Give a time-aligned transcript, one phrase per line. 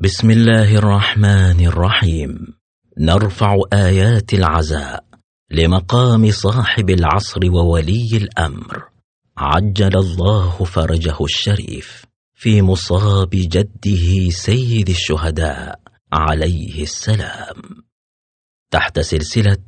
[0.00, 2.38] بسم الله الرحمن الرحيم
[2.98, 5.04] نرفع ايات العزاء
[5.50, 8.84] لمقام صاحب العصر وولي الامر
[9.36, 15.80] عجل الله فرجه الشريف في مصاب جده سيد الشهداء
[16.12, 17.62] عليه السلام
[18.70, 19.64] تحت سلسله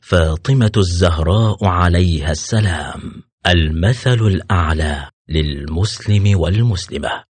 [0.00, 7.24] فاطمه الزهراء عليها السلام المثل الاعلى للمسلم والمسلمه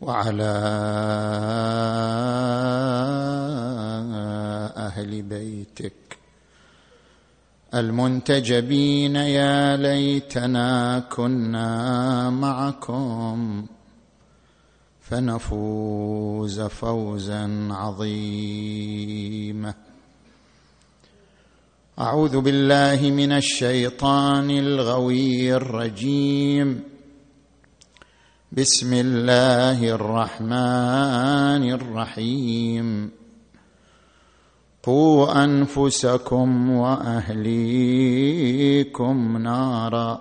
[0.00, 0.52] وعلى
[4.76, 6.18] أهل بيتك
[7.74, 13.66] المنتجبين يا ليتنا كنا معكم
[15.00, 19.74] فنفوز فوزا عظيما.
[21.98, 26.80] أعوذ بالله من الشيطان الغوي الرجيم.
[28.52, 33.10] بسم الله الرحمن الرحيم.
[34.82, 37.36] قوا أنفسكم وأهليكم
[39.36, 40.20] نارا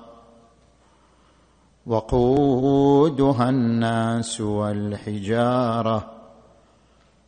[1.85, 6.20] وقودها الناس والحجارة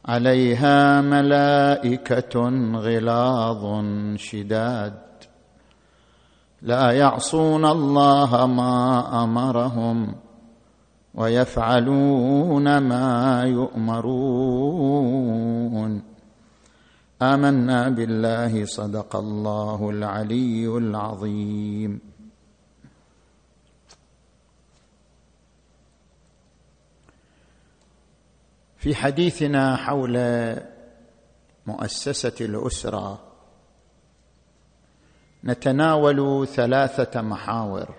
[0.05, 4.93] عليها ملائكة غلاظ شداد.
[6.61, 10.15] لا يعصون الله ما أمرهم
[11.15, 14.13] ويفعلون ما يؤمرون.
[17.21, 22.12] آمنا بالله صدق الله العلي العظيم.
[28.83, 30.17] في حديثنا حول
[31.67, 33.21] مؤسسة الأسرة
[35.43, 37.95] نتناول ثلاثة محاور.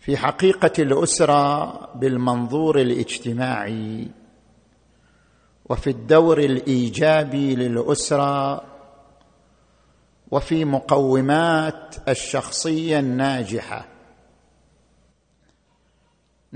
[0.00, 4.08] في حقيقة الأسرة بالمنظور الاجتماعي
[5.64, 8.64] وفي الدور الإيجابي للأسرة
[10.30, 13.95] وفي مقومات الشخصية الناجحة.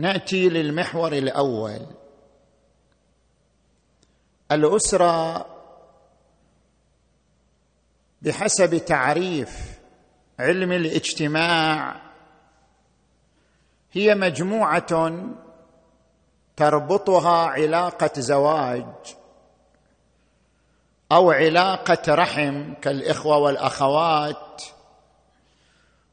[0.01, 1.87] نأتي للمحور الأول.
[4.53, 5.47] الأسرة
[8.23, 9.79] بحسب تعريف
[10.39, 12.01] علم الاجتماع
[13.93, 15.13] هي مجموعة
[16.57, 18.87] تربطها علاقة زواج
[21.13, 24.50] أو علاقة رحم كالإخوة والأخوات.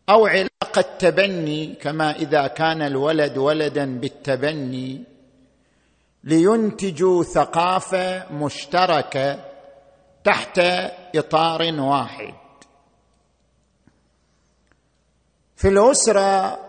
[0.09, 5.03] أو علاقه تبني كما إذا كان الولد ولدا بالتبني
[6.23, 9.39] لينتجوا ثقافة مشتركة
[10.23, 10.59] تحت
[11.15, 12.33] إطار واحد.
[15.55, 16.59] في الأسرة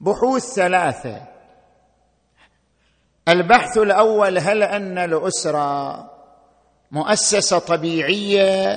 [0.00, 1.22] بحوث ثلاثة.
[3.28, 6.10] البحث الأول هل أن الأسرة
[6.90, 8.74] مؤسسة طبيعية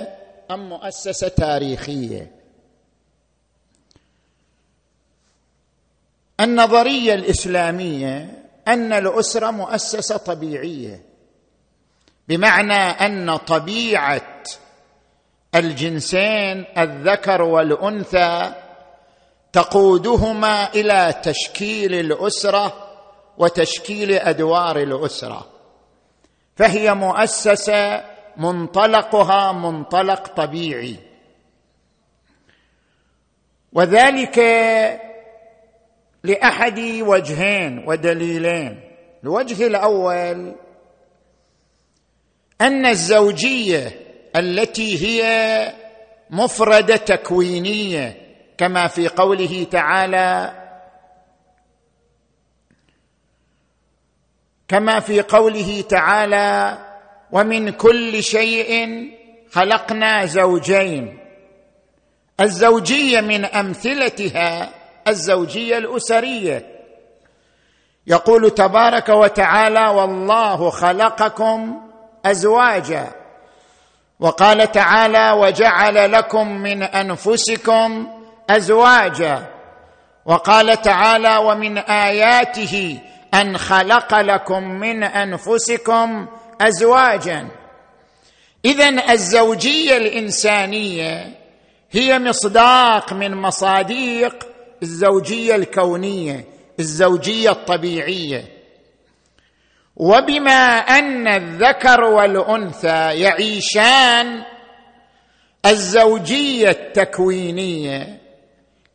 [0.51, 2.34] أم مؤسسة تاريخية؟
[6.39, 11.05] النظرية الإسلامية أن الأسرة مؤسسة طبيعية
[12.27, 14.43] بمعنى أن طبيعة
[15.55, 18.53] الجنسين الذكر والأنثى
[19.53, 22.87] تقودهما إلى تشكيل الأسرة
[23.37, 25.47] وتشكيل أدوار الأسرة
[26.55, 28.03] فهي مؤسسة
[28.37, 30.95] منطلقها منطلق طبيعي.
[33.73, 34.39] وذلك
[36.25, 38.81] لأحد وجهين ودليلين.
[39.23, 40.55] الوجه الأول
[42.61, 43.99] أن الزوجية
[44.35, 45.23] التي هي
[46.29, 48.17] مفردة تكوينية
[48.57, 50.61] كما في قوله تعالى
[54.67, 56.77] كما في قوله تعالى
[57.31, 58.87] ومن كل شيء
[59.51, 61.17] خلقنا زوجين.
[62.39, 64.69] الزوجية من أمثلتها
[65.07, 66.75] الزوجية الأسرية.
[68.07, 71.81] يقول تبارك وتعالى والله خلقكم
[72.25, 73.11] أزواجا
[74.19, 78.07] وقال تعالى وجعل لكم من أنفسكم
[78.49, 79.43] أزواجا
[80.25, 82.99] وقال تعالى ومن آياته
[83.33, 86.27] أن خلق لكم من أنفسكم
[86.61, 87.47] أزواجا
[88.65, 91.35] اذا الزوجية الإنسانية
[91.91, 94.54] هي مصداق من مصاديق
[94.85, 96.45] الزوجية الكونية
[96.79, 98.45] الزوجية الطبيعية.
[99.95, 104.43] وبما أن الذكر والأنثى يعيشان
[105.65, 108.21] الزوجية التكوينية.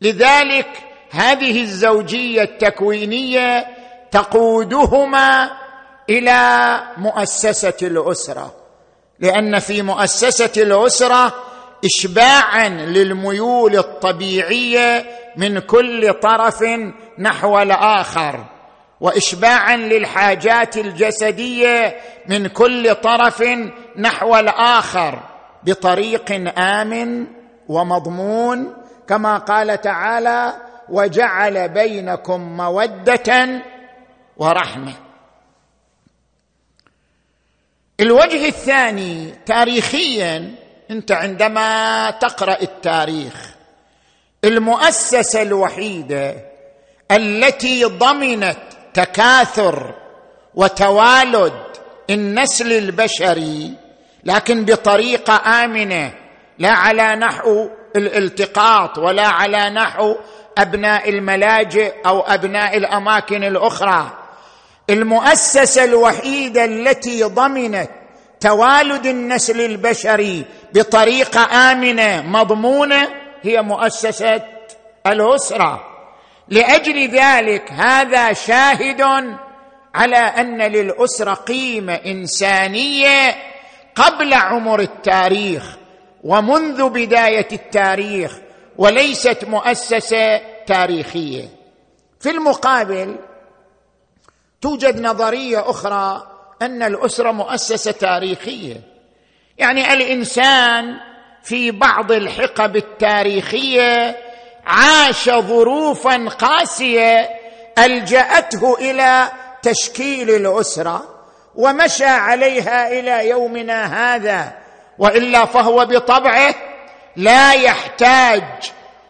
[0.01, 0.67] لذلك
[1.11, 3.67] هذه الزوجية التكوينية
[4.11, 5.51] تقودهما
[6.09, 8.55] إلى مؤسسة الأسرة.
[9.19, 11.33] لأن في مؤسسة الأسرة
[11.85, 16.63] اشباعا للميول الطبيعية من كل طرف
[17.19, 18.45] نحو الآخر
[19.01, 21.95] واشباعا للحاجات الجسدية
[22.27, 23.43] من كل طرف
[23.97, 25.19] نحو الآخر
[25.63, 27.27] بطريق آمن
[27.67, 28.73] ومضمون
[29.07, 30.53] كما قال تعالى
[30.89, 33.61] وجعل بينكم مودة
[34.37, 34.93] ورحمة.
[37.99, 40.55] الوجه الثاني تاريخيا
[40.91, 43.50] أنت عندما تقرأ التاريخ
[44.45, 46.35] المؤسسة الوحيدة
[47.11, 48.57] التي ضمنت
[48.93, 49.93] تكاثر
[50.55, 51.53] وتوالد
[52.09, 53.73] النسل البشري
[54.23, 56.13] لكن بطريقة آمنة
[56.59, 60.15] لا على نحو الالتقاط ولا على نحو
[60.57, 64.17] أبناء الملاجئ أو أبناء الأماكن الأخرى.
[64.89, 67.89] المؤسسة الوحيدة التي ضمنت
[68.39, 74.41] توالد النسل البشري بطريقة آمنة مضمونة هي مؤسسة
[75.07, 75.87] الأسرة.
[76.47, 79.01] لأجل ذلك هذا شاهد
[79.95, 83.35] على أن للأسرة قيمة إنسانية
[83.95, 85.77] قبل عمر التاريخ
[86.23, 88.37] ومنذ بداية التاريخ
[88.77, 91.49] وليست مؤسسة تاريخية.
[92.19, 93.15] في المقابل
[94.61, 96.27] توجد نظرية أخرى
[96.61, 98.81] أن الأسرة مؤسسة تاريخية.
[99.57, 101.10] يعني الإنسان
[101.43, 104.17] في بعض الحقب التاريخية
[104.65, 107.29] عاش ظروفا قاسية
[107.77, 111.03] الجاته إلى تشكيل الأسرة
[111.55, 114.53] ومشى عليها إلى يومنا هذا
[114.99, 116.55] وإلا فهو بطبعه
[117.15, 118.43] لا يحتاج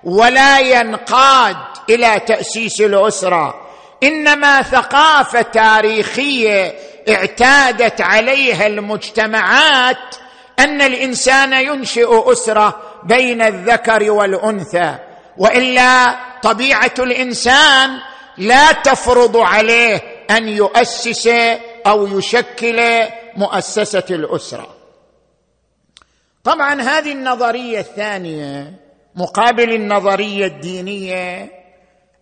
[0.04, 1.58] ولا ينقاد
[1.90, 3.62] إلى تأسيس الأسرة.
[4.04, 6.76] إنما ثقافة تاريخية
[7.10, 10.16] اعتادت عليها المجتمعات
[10.64, 14.96] أن الإنسان ينشئ أسرة بين الذكر والأنثى
[15.38, 18.00] وإلا طبيعة الإنسان
[18.38, 21.28] لا تفرض عليه أن يؤسس
[21.88, 22.82] أو يشكل
[23.36, 24.68] مؤسسة الأسرة.
[26.44, 28.74] طبعا هذه النظرية الثانية
[29.16, 31.52] مقابل النظرية الدينية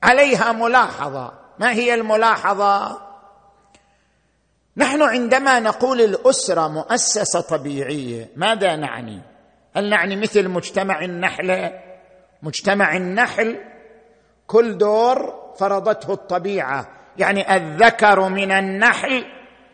[0.03, 1.31] عليها ملاحظة.
[1.59, 3.08] ما هي الملاحظة؟
[4.79, 9.21] نحن عندما نقول الأسرة مؤسسة طبيعية ماذا نعني؟
[9.75, 11.71] هل نعني مثل مجتمع النحله
[12.43, 13.57] مجتمع النحل
[14.47, 16.87] كل دور فرضته الطبيعة
[17.17, 19.25] يعني الذكر من النحل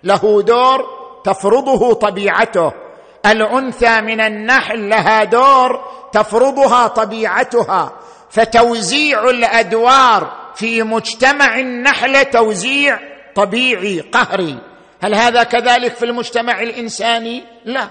[0.04, 0.86] له دور
[1.24, 2.72] تفرضه طبيعته
[3.25, 7.92] الأنثى من النحل لها دور تفرضها طبيعتها
[8.30, 13.00] فتوزيع الأدوار في مجتمع النحله توزيع
[13.35, 14.75] طبيعي قهري.
[15.06, 17.88] هل هذا كذلك في المجتمع الإنساني؟ لا.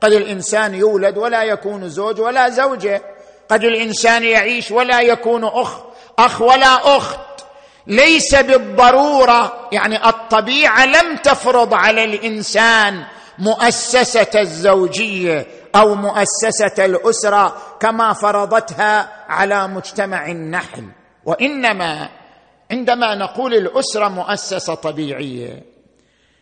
[0.00, 3.02] قد الإنسان يولد ولا يكون زوج ولا زوجة.
[3.48, 5.80] قد الإنسان يعيش ولا يكون أخ.
[6.18, 7.20] أخ ولا أخت.
[7.86, 13.04] ليس بالضرورة يعني الطبيعة لم تفرض على الإنسان
[13.38, 20.84] مؤسسة الزوجية أو مؤسسة الأسرة كما فرضتها على مجتمع النحل.
[21.24, 22.08] وإنما
[22.70, 25.75] عندما نقول الأسرة مؤسسة طبيعية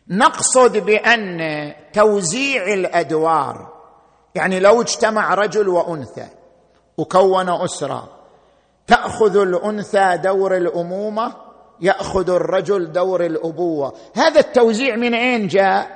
[0.09, 3.75] نقصد بأن توزيع الأدوار
[4.35, 6.27] يعني لو اجتمع رجل وأنثى
[6.99, 8.09] وكون أسرة
[8.87, 11.33] تأخذ الأنثى دور الأمومة
[11.81, 13.95] يأخذ الرجل دور الأبوة.
[14.17, 15.91] هذا التوزيع من أين جاء؟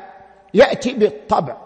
[0.54, 1.56] يأتي بالطبع.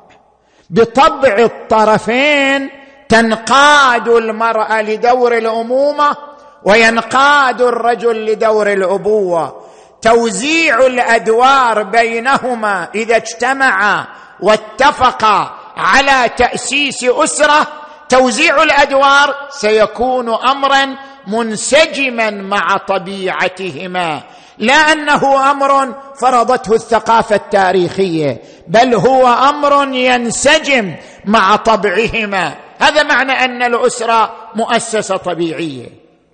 [0.71, 2.71] بطبع الطرفين
[3.09, 6.17] تنقاد المرأة لدور الأمومة
[6.65, 9.62] وينقاد الرجل لدور الأبوة.
[10.03, 14.07] توزيع الأدوار بينهما إذا اجتمعا
[14.41, 17.67] واتفقا على تأسيس أسرة
[18.09, 24.23] توزيع الأدوار سيكون امرا منسجما مع طبيعتهما
[24.59, 30.95] لا أنه أمر فرضته الثقافة التاريخية بل هو أمر ينسجم
[31.25, 32.55] مع طبعهما.
[32.79, 35.87] هذا معنى أن الأسرة مؤسسة طبيعية.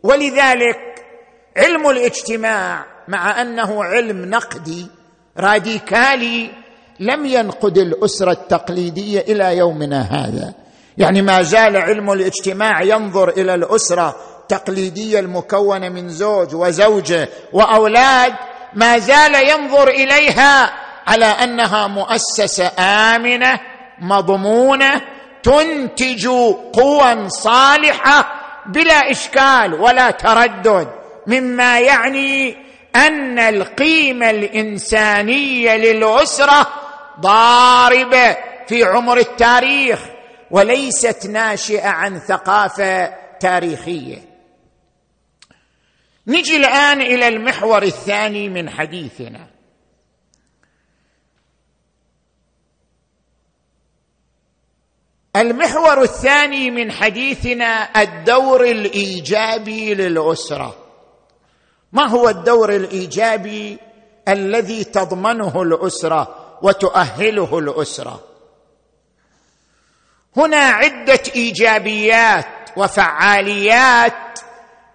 [0.03, 1.05] ولذلك
[1.57, 4.87] علم الاجتماع مع أنه علم نقدي
[5.39, 6.51] راديكالي
[7.01, 10.55] لم ينقد الأسرة التقليدية إلى يومنا هذا.
[10.99, 18.33] يعني ما زال علم الاجتماع ينظر إلى الأسرة التقليدية المكونة من زوج وزوجة وأولاد
[18.75, 20.73] ما زال ينظر إليها
[21.07, 23.61] على أنها مؤسسة آمنة
[24.01, 25.01] مضمونة
[25.43, 26.27] تنتج
[26.73, 28.33] قوى صالحة
[28.67, 30.89] بلا إشكال ولا تردد
[31.27, 32.57] مما يعني
[33.07, 36.67] أن القيمة الإنسانية للأسرة
[37.21, 38.37] ضاربة
[38.69, 40.01] في عمر التاريخ
[40.51, 43.07] وليست ناشئة عن ثقافة
[43.41, 44.19] تاريخية.
[46.27, 49.47] نجي الآن إلى المحور الثاني من حديثنا.
[55.37, 60.88] المحور الثاني من حديثنا الدور الإيجابي للأسرة.
[61.93, 63.79] ما هو الدور الإيجابي
[64.29, 68.21] الذي تضمنه الأسرة وتؤهله الأسرة؟
[70.37, 74.41] هنا عدة إيجابيات وفعاليات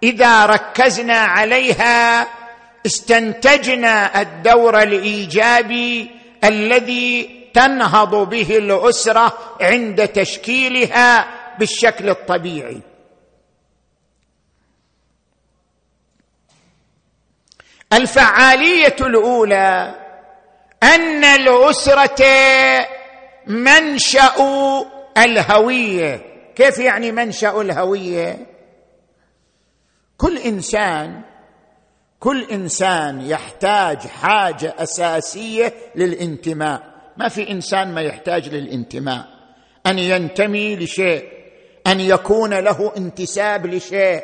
[0.02, 2.28] إذا ركزنا عليها
[2.86, 6.10] استنتجنا الدور الإيجابي
[6.44, 11.26] الذي تنهض به الأسرة عند تشكيلها
[11.58, 12.80] بالشكل الطبيعي.
[17.94, 19.94] الفعالية الأولى
[20.82, 22.24] أن الاسره
[23.46, 24.34] منشأ
[25.18, 26.20] الهوية.
[26.56, 28.46] كيف يعني منشأ الهوية؟
[30.18, 31.22] كل إنسان
[32.20, 36.82] كل إنسان يحتاج حاجة أساسية للانتماء.
[37.16, 39.26] ما في إنسان ما يحتاج للانتماء.
[39.86, 41.28] أن ينتمي لشيء
[41.86, 44.22] أن يكون له انتساب لشيء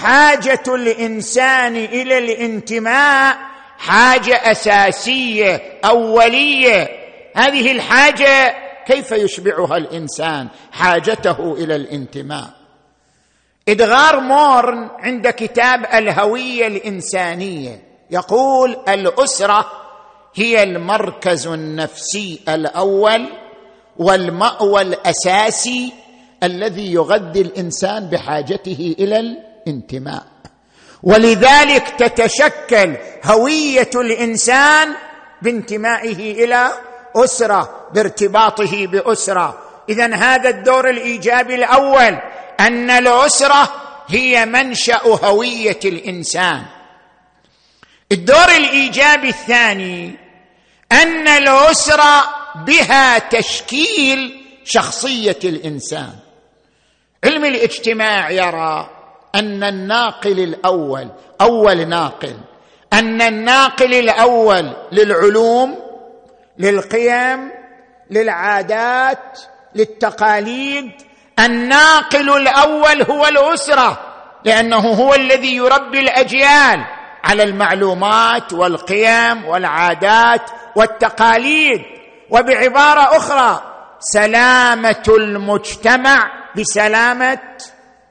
[0.00, 3.36] حاجة الانسان إلى الانتماء
[3.78, 6.88] حاجة أساسية أولية.
[7.36, 8.54] هذه الحاجة
[8.86, 12.50] كيف يشبعها الإنسان؟ حاجته إلى الانتماء.
[13.68, 19.72] إدغار مورن عند كتاب الهوية الإنسانية يقول الأسرة
[20.34, 23.26] هي المركز النفسي الأول
[23.96, 25.92] والمأوى الأساسي
[26.42, 29.20] الذي يغذي الإنسان بحاجته إلى
[29.66, 30.26] الانتماء
[31.02, 34.94] ولذلك تتشكل هوية الإنسان
[35.42, 36.72] بانتمائه إلى
[37.16, 39.58] أسرة بارتباطه بأسرة.
[39.88, 42.18] اذا هذا الدور الإيجابي الأول
[42.60, 43.72] أن الأسرة
[44.08, 46.62] هي منشأ هوية الإنسان.
[48.12, 50.16] الدور الإيجابي الثاني
[50.92, 52.24] أن الأسرة
[52.66, 56.12] بها تشكيل شخصية الإنسان.
[57.24, 58.95] علم الاجتماع يرى
[59.36, 61.08] أن الناقل الأول
[61.40, 62.36] أول ناقل.
[62.92, 65.78] أن الناقل الأول للعلوم
[66.58, 67.50] للقيم
[68.10, 69.40] للعادات
[69.74, 70.92] للتقاليد.
[71.38, 73.98] الناقل الأول هو الأسرة
[74.44, 76.84] لأنه هو الذي يربي الأجيال
[77.24, 81.82] على المعلومات والقيم والعادات والتقاليد.
[82.30, 83.62] وبعبارة أخرى
[84.00, 87.38] سلامة المجتمع بسلامة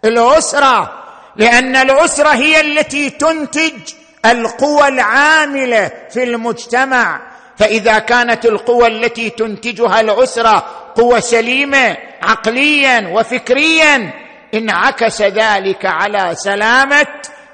[0.05, 1.04] الأسرة.
[1.37, 3.93] لأن الاسره هي التي تنتج
[4.25, 7.21] القوى العاملة في المجتمع.
[7.57, 10.65] فإذا كانت القوى التي تنتجها الاسره
[10.95, 14.13] قوى سليمة عقليا وفكريا
[14.53, 17.07] انعكس ذلك على سلامة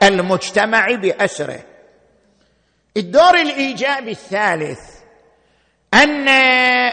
[0.04, 1.60] المجتمع بأسره.
[2.98, 4.80] الدور الإيجابي الثالث
[5.94, 6.26] أن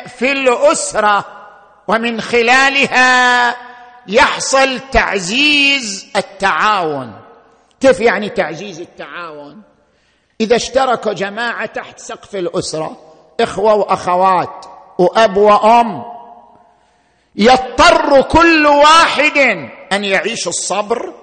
[0.06, 1.24] في الاسره
[1.88, 3.56] ومن خلالها
[4.08, 7.12] يحصل تعزيز التعاون.
[7.80, 9.62] كيف يعني تعزيز التعاون؟
[10.40, 12.96] إذا اشترك جماعة تحت سقف الأسرة
[13.40, 14.66] إخوة وأخوات
[14.98, 16.04] وأب وأم
[17.36, 19.38] يضطر كل واحد
[19.92, 21.14] أن يعيش الصبر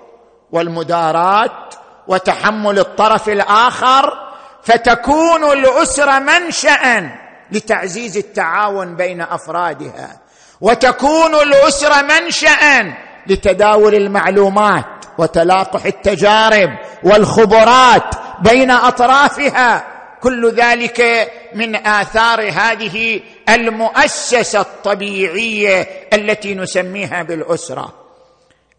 [0.51, 1.69] والمداراة
[2.07, 4.31] وتحمل الطرف الآخر
[4.63, 7.11] فتكون الأسرة منشا
[7.51, 10.24] لتعزيز التعاون بين أفرادها.
[10.61, 12.93] وتكون الأسرة منشا
[13.27, 14.85] لتداول المعلومات
[15.17, 16.69] وتلاقح التجارب
[17.03, 19.87] والخبرات بين أطرافها.
[20.21, 27.93] كل ذلك من آثار هذه المؤسسة الطبيعية التي نسميها بالأسرة.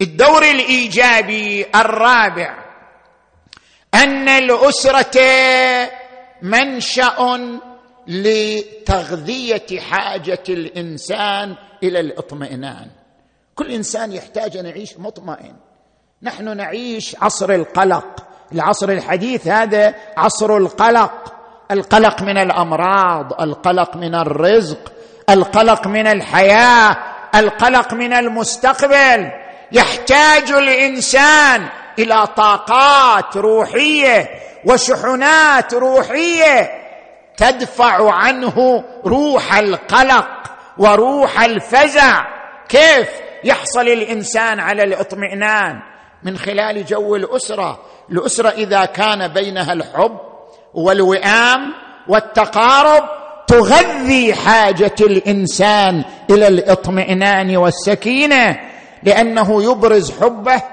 [0.01, 2.57] الدور الإيجابي الرابع
[3.93, 5.21] أن الأسرة
[6.41, 7.39] منشأ
[8.07, 12.87] لتغذية حاجة الإنسان إلى الاطمئنان.
[13.55, 15.53] كل إنسان يحتاج أن يعيش مطمئن.
[16.21, 18.23] نحن نعيش عصر القلق.
[18.53, 21.33] العصر الحديث هذا عصر القلق.
[21.71, 24.91] القلق من الأمراض القلق من الرزق
[25.29, 26.97] القلق من الحياة
[27.35, 29.31] القلق من المستقبل.
[29.71, 31.67] يحتاج الإنسان
[31.99, 34.29] إلى طاقات روحية
[34.65, 36.71] وشحنات روحية
[37.37, 40.27] تدفع عنه روح القلق.
[40.79, 42.25] وروح الفزع.
[42.69, 43.09] كيف
[43.43, 45.79] يحصل الإنسان على الاطمئنان؟
[46.23, 47.79] من خلال جو الأسرة.
[48.11, 50.19] الأسرة إذا كان بينها الحب
[50.73, 51.73] والوئام
[52.07, 53.03] والتقارب
[53.47, 58.59] تغذي حاجة الإنسان إلى الاطمئنان والسكينة
[59.03, 60.63] لأنه يبرز حبه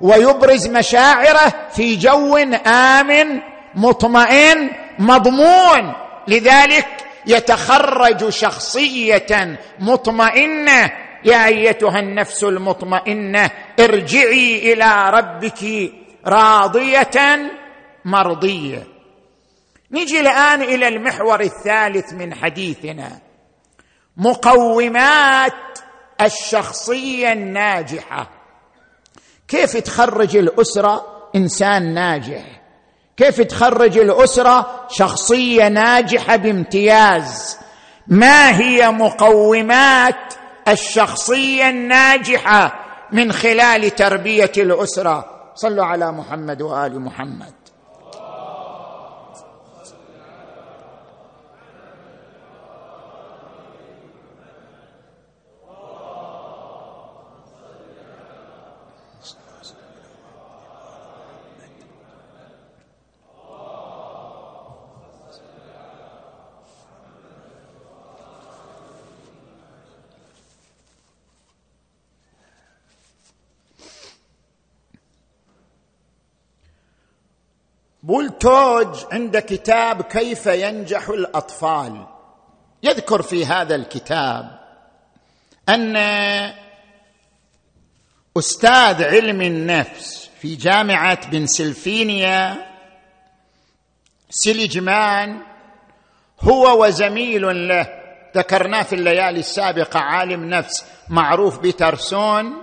[0.00, 3.40] ويبرز مشاعره في جو آمن
[3.74, 5.92] مطمئن مضمون.
[6.28, 6.86] لذلك
[7.26, 10.92] يتخرج شخصية مطمئنة.
[11.24, 13.50] يا أيتها النفس المطمئنة
[13.80, 15.92] ارجعي إلى ربك
[16.26, 17.50] راضية
[18.04, 18.86] مرضية.
[19.90, 23.18] نجي الآن إلى المحور الثالث من حديثنا.
[24.16, 25.78] مقومات
[26.20, 28.30] الشخصية الناجحة.
[29.48, 32.61] كيف تخرج الأسرة إنسان ناجح؟
[33.16, 37.58] كيف تخرج الأسرة شخصية ناجحة بامتياز؟
[38.06, 40.34] ما هي مقومات
[40.68, 42.74] الشخصية الناجحة
[43.12, 47.61] من خلال تربية الأسرة؟ صلوا على محمد وآل محمد.
[78.12, 82.06] بولتوج عند كتاب كيف ينجح الأطفال.
[82.82, 84.58] يذكر في هذا الكتاب
[85.68, 85.96] أن
[88.38, 92.66] أستاذ علم النفس في جامعة بنسلفينيا
[94.30, 95.38] سيليجمان
[96.40, 97.86] هو وزميل له.
[98.36, 102.62] ذكرناه في الليالي السابقة عالم نفس معروف بيترسون.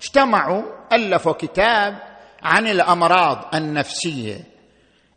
[0.00, 1.98] اجتمعوا ألفوا كتاب
[2.42, 4.57] عن الأمراض النفسية.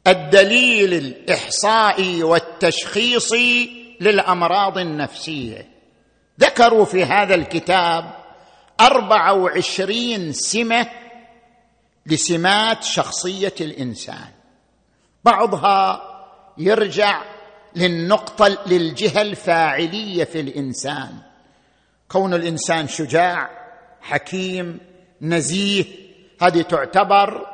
[0.08, 5.68] الدليل الاحصائي والتشخيصي للأمراض النفسية.
[6.40, 8.12] ذكروا في هذا الكتاب
[8.80, 10.88] أربعة وعشرين سمة
[12.06, 14.28] لسمات شخصية الإنسان.
[15.26, 16.02] بعضها
[16.58, 17.22] يرجع
[17.76, 21.10] للنقطة للجهة الفاعلية في الإنسان.
[22.10, 23.50] كون الإنسان شجاع
[24.02, 24.80] حكيم
[25.22, 25.86] نزيه
[26.42, 27.51] هذه تعتبر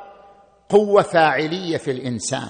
[0.70, 2.50] قوة فاعلية في الإنسان.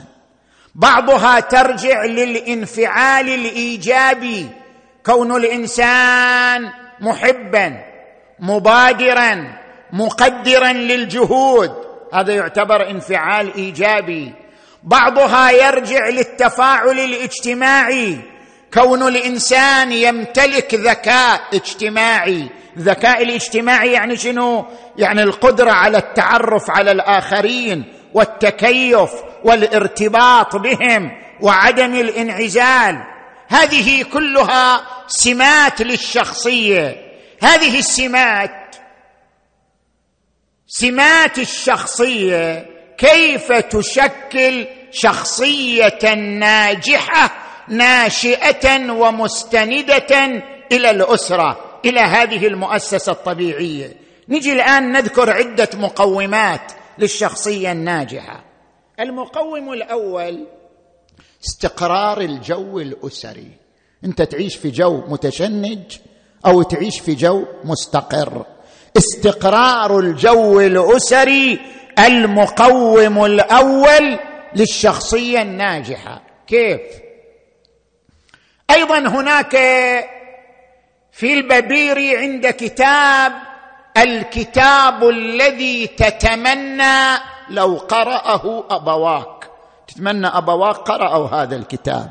[0.75, 4.49] بعضها ترجع للانفعال الإيجابي.
[5.05, 7.83] كون الإنسان محبا
[8.39, 9.57] مبادرا
[9.93, 11.71] مقدرا للجهود.
[12.13, 14.33] هذا يعتبر انفعال إيجابي.
[14.83, 18.19] بعضها يرجع للتفاعل الاجتماعي.
[18.73, 22.49] كون الإنسان يمتلك ذكاء اجتماعي.
[22.77, 24.65] الذكاء الاجتماعي يعني شنو؟
[24.97, 27.96] يعني القدرة على التعرف على الآخرين.
[28.13, 29.09] والتكيف
[29.43, 33.03] والارتباط بهم وعدم الانعزال.
[33.47, 37.07] هذه كلها سمات للشخصية.
[37.43, 38.75] هذه السمات
[40.67, 42.65] سمات الشخصية
[42.97, 47.31] كيف تشكل شخصية ناجحة
[47.67, 50.25] ناشئة ومستندة
[50.71, 53.93] إلى الأسرة إلى هذه المؤسسة الطبيعية.
[54.29, 56.71] نجي الآن نذكر عدة مقومات.
[56.99, 58.43] للشخصية الناجحة.
[58.99, 60.47] المقوم الأول
[61.45, 63.51] استقرار الجو الأسري.
[64.05, 65.97] أنت تعيش في جو متشنج
[66.45, 68.45] أو تعيش في جو مستقر.
[68.97, 71.59] استقرار الجو الأسري
[71.99, 74.19] المقوم الأول
[74.55, 76.21] للشخصية الناجحة.
[76.47, 76.81] كيف؟
[78.71, 79.51] أيضا هناك
[81.11, 83.31] في الببيري عند كتاب
[84.03, 87.17] الكتاب الذي تتمنى
[87.49, 89.49] لو قرأه أبواك.
[89.87, 92.09] تتمنى أبواك قرأوا هذا الكتاب.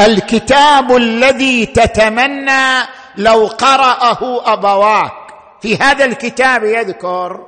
[0.00, 2.82] الكتاب الذي تتمنى
[3.16, 5.12] لو قرأه أبواك.
[5.60, 7.46] في هذا الكتاب يذكر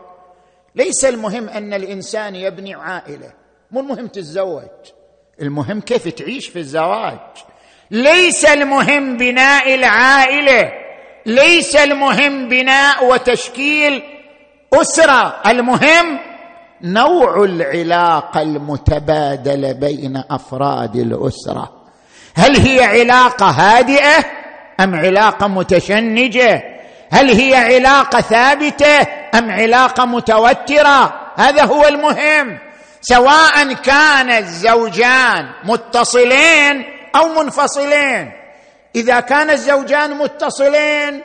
[0.74, 3.32] ليس المهم أن الإنسان يبني عائلة.
[3.70, 4.62] مو المهم تتزوج.
[5.42, 7.18] المهم كيف تعيش في الزواج.
[7.90, 10.87] ليس المهم بناء العائلة.
[11.28, 14.02] ليس المهم بناء وتشكيل
[14.74, 16.18] أسرة المهم
[16.82, 21.72] نوع العلاقة المتبادله بين أفراد الأسرة.
[22.34, 24.24] هل هي علاقة هادئة
[24.80, 26.62] أم علاقة متشنجة؟
[27.10, 29.00] هل هي علاقة ثابتة
[29.34, 32.58] أم علاقة متوترة؟ هذا هو المهم.
[33.00, 36.84] سواء كان الزوجان متصلين
[37.16, 38.37] أو منفصلين.
[38.98, 41.22] إذا كان الزوجان متصلين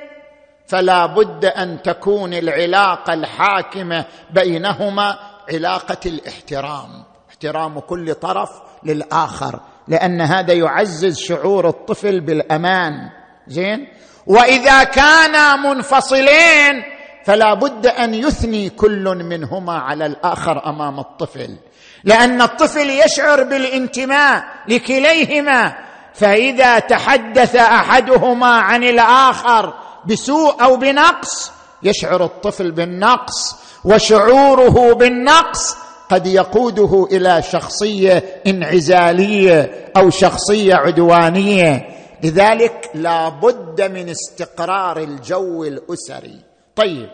[0.68, 5.20] فلا بد أن تكون العلاقة الحاكمة بينهما
[5.54, 8.50] علاقة الاحترام احترام كل طرف
[8.84, 13.10] للآخر لأن هذا يعزز شعور الطفل بالأمان.
[13.48, 13.88] زين؟
[14.28, 16.84] وإذا كانا منفصلين
[17.26, 21.58] فلا بد أن يثني كل منهما على الآخر أمام الطفل.
[22.04, 25.74] لأن الطفل يشعر بالانتماء لكليهما
[26.14, 29.74] فإذا تحدث أحدهما عن الآخر
[30.06, 31.52] بسوء أو بنقص
[31.84, 35.76] يشعر الطفل بالنقص وشعوره بالنقص
[36.10, 41.88] قد يقوده إلى شخصية انعزالية أو شخصية عدوانية.
[42.24, 46.40] لذلك لا بد من استقرار الجو الأسري.
[46.76, 47.10] طيب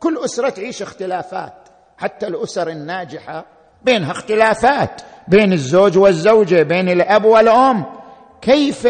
[0.00, 1.54] كل أسرة تعيش اختلافات
[1.98, 3.44] حتى الأسر الناجحة
[3.82, 8.01] بينها اختلافات بين الزوج والزوجة بين الأب والأم.
[8.42, 8.88] كيف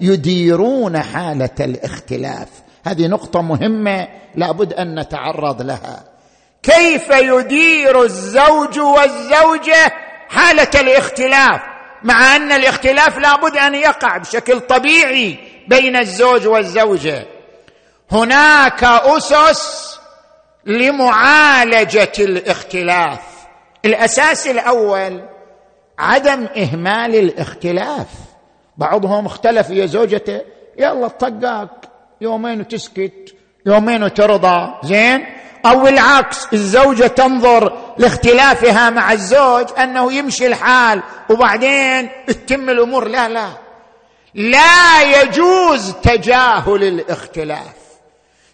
[0.00, 2.48] يديرون حالة الاختلاف؟
[2.86, 6.04] هذه نقطة مهمة لابد أن نتعرض لها.
[6.62, 9.92] كيف يدير الزوج والزوجة
[10.28, 11.60] حالة الاختلاف؟
[12.02, 17.26] مع أن الاختلاف لابد أن يقع بشكل طبيعي بين الزوج والزوجة.
[18.12, 19.94] هناك أسس
[20.66, 23.20] لمعالجة الاختلاف.
[23.84, 25.22] الأساس الأول
[25.98, 28.06] عدم إهمال الاختلاف.
[28.76, 30.40] بعضهم اختلف يا زوجته
[30.78, 31.70] يلا طقاك
[32.20, 33.34] يومين وتسكت
[33.66, 35.26] يومين وترضى زين؟
[35.66, 43.08] أو العكس الزوجة تنظر لاختلافها مع الزوج أنه يمشي الحال وبعدين تتم الأمور.
[43.08, 43.48] لا لا.
[44.34, 47.74] لا يجوز تجاهل الاختلاف.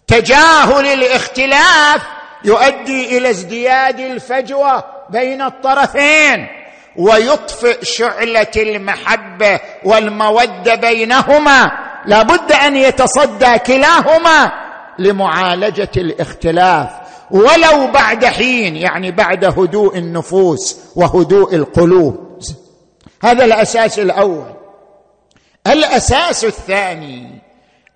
[0.07, 2.01] تجاهل الاختلاف
[2.43, 6.60] يؤدي إلى ازدياد الفجوة بين الطرفين.
[6.97, 11.71] ويطفئ شعلة المحبة والمودة بينهما.
[12.05, 14.51] لابد أن يتصدى كلاهما
[14.99, 16.89] لمعالجة الاختلاف.
[17.31, 22.39] ولو بعد حين يعني بعد هدوء النفوس وهدوء القلوب.
[23.23, 24.53] هذا الأساس الأول.
[25.67, 27.41] الأساس الثاني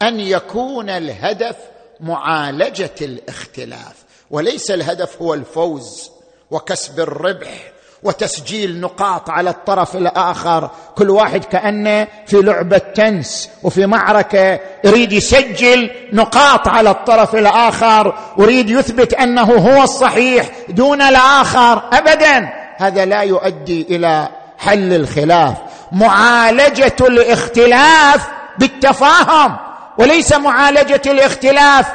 [0.01, 1.55] أن يكون الهدف
[1.99, 3.95] معالجة الاختلاف.
[4.31, 6.11] وليس الهدف هو الفوز
[6.51, 7.74] وكسب الربح.
[8.03, 10.69] وتسجيل نقاط على الطرف الآخر.
[10.95, 18.69] كل واحد كأنه في لعبة تنس وفي معركة يريد يسجل نقاط على الطرف الآخر ويريد
[18.69, 21.83] يثبت أنه هو الصحيح دون الآخر.
[21.93, 22.49] ابدا.
[22.77, 24.27] هذا لا يؤدي إلى
[24.57, 25.53] حل الخلاف.
[25.91, 28.27] معالجة الاختلاف
[28.57, 29.57] بالتفاهم
[29.97, 31.87] وليس معالجة الاختلاف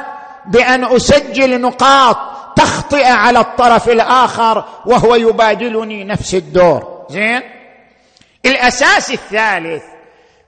[0.45, 2.17] بأن أسجل نقاط
[2.55, 7.05] تخطئ على الطرف الآخر وهو يبادلني نفس الدور.
[7.09, 7.41] زين؟
[8.45, 9.83] الأساس الثالث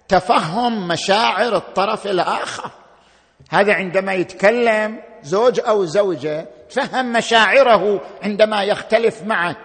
[0.08, 2.72] تفهم مشاعر الطرف الآخر.
[3.50, 9.58] هذا عندما يتكلم زوج أو زوجة تفهم مشاعره عندما يختلف معك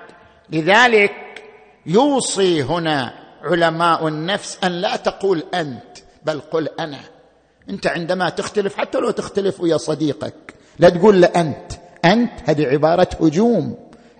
[0.50, 1.44] لذلك
[1.86, 7.00] يوصي هنا علماء النفس أن لا تقول أنت بل قل أنا.
[7.70, 11.72] أنت عندما تختلف حتى لو تختلف ويا صديقك لا تقول له أنت.
[12.04, 13.76] أنت هذه عبارة هجوم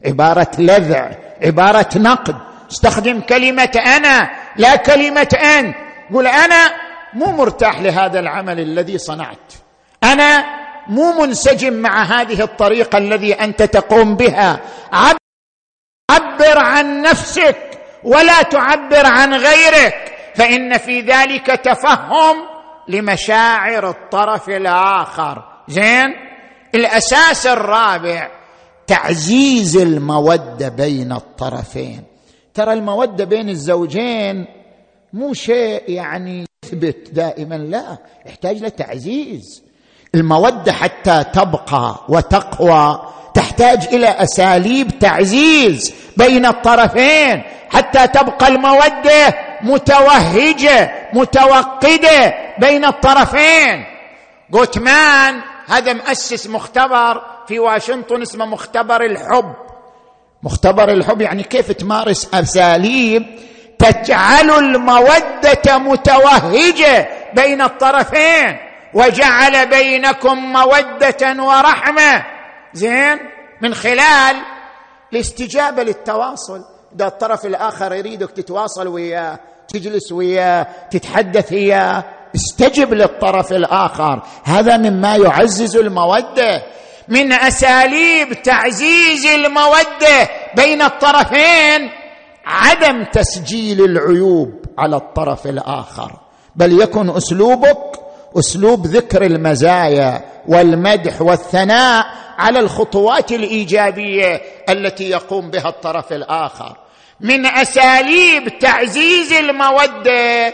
[0.07, 1.11] عبارة لذع
[1.43, 2.37] عبارة نقد.
[2.71, 5.77] استخدم كلمة أنا لا كلمة أنت.
[6.15, 6.71] قل أنا
[7.15, 9.53] مو مرتاح لهذا العمل الذي صنعت.
[10.05, 10.45] أنا
[10.89, 14.61] مو منسجم مع هذه الطريقة الذي أنت تقوم بها.
[16.11, 17.57] عبر عن نفسك
[18.05, 20.15] ولا تعبر عن غيرك.
[20.35, 22.37] فإن في ذلك تفهم
[22.89, 25.45] لمشاعر الطرف الآخر.
[25.69, 26.28] زين؟
[26.75, 28.29] الأساس الرابع
[28.87, 32.03] تعزيز المودة بين الطرفين.
[32.55, 34.47] ترى المودة بين الزوجين
[35.13, 39.63] مو شيء يعني يثبت دائما لا يحتاج لتعزيز.
[40.15, 52.35] المودة حتى تبقى وتقوى تحتاج إلى أساليب تعزيز بين الطرفين حتى تبقى المودة متوهجة متوقدة
[52.59, 53.85] بين الطرفين.
[54.51, 59.55] جوتمان هذا مؤسس مختبر في واشنطن اسمه مختبر الحب.
[60.43, 63.39] مختبر الحب يعني كيف تمارس اساليب
[63.79, 68.57] تجعل المودة متوهجة بين الطرفين
[68.95, 72.25] وجعل بينكم مودة ورحمة.
[72.73, 73.19] زين؟
[73.63, 74.37] من خلال
[75.13, 76.65] الاستجابة للتواصل.
[76.95, 82.05] اذا الطرف الآخر يريدك تتواصل وياه تجلس وياه تتحدث وياه.
[82.35, 84.23] استجب للطرف الآخر.
[84.45, 86.63] هذا مما يعزز المودة.
[87.09, 91.91] من أساليب تعزيز المودة بين الطرفين
[92.47, 96.13] عدم تسجيل العيوب على الطرف الآخر.
[96.57, 97.79] بل يكن أسلوبك
[98.39, 102.07] أسلوب ذكر المزايا والمدح والثناء
[102.39, 106.77] على الخطوات الإيجابية التي يقوم بها الطرف الآخر.
[107.21, 110.47] من أساليب تعزيز المودة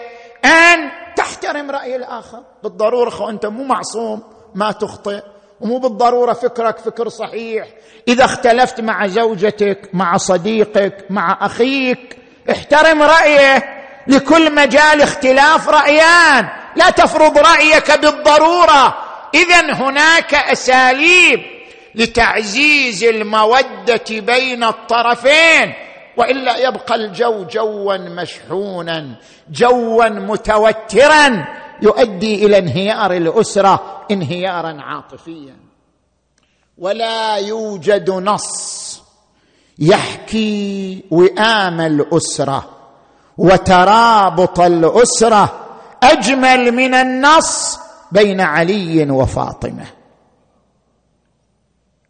[0.45, 2.43] أن تحترم رأي الآخر.
[2.63, 4.23] بالضرورة أنت مو معصوم
[4.55, 5.23] ما تخطئ.
[5.61, 7.69] ومو بالضرورة فكرك فكر صحيح.
[8.09, 12.19] إذا اختلفت مع زوجتك مع صديقك مع أخيك
[12.51, 13.65] احترم رأيه.
[14.07, 16.49] لكل مجال اختلاف رأيان.
[16.77, 18.95] لا تفرض رأيك بالضرورة.
[19.35, 21.41] اذا هناك أساليب
[21.95, 25.75] لتعزيز المودة بين الطرفين.
[26.17, 29.17] وإلا يبقى الجو جوا مشحونا
[29.51, 31.47] جوا متوترا
[31.83, 35.57] يؤدي إلى انهيار الأسرة انهيارا عاطفيا.
[36.79, 39.03] ولا يوجد نص
[39.79, 42.71] يحكي وئام الأسرة
[43.39, 45.61] وترابط الأسرة
[46.03, 47.79] أجمل من النص
[48.13, 49.87] بين علي وفاطمة.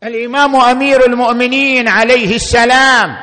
[0.04, 3.16] الإمام أمير المؤمنين عليه السلام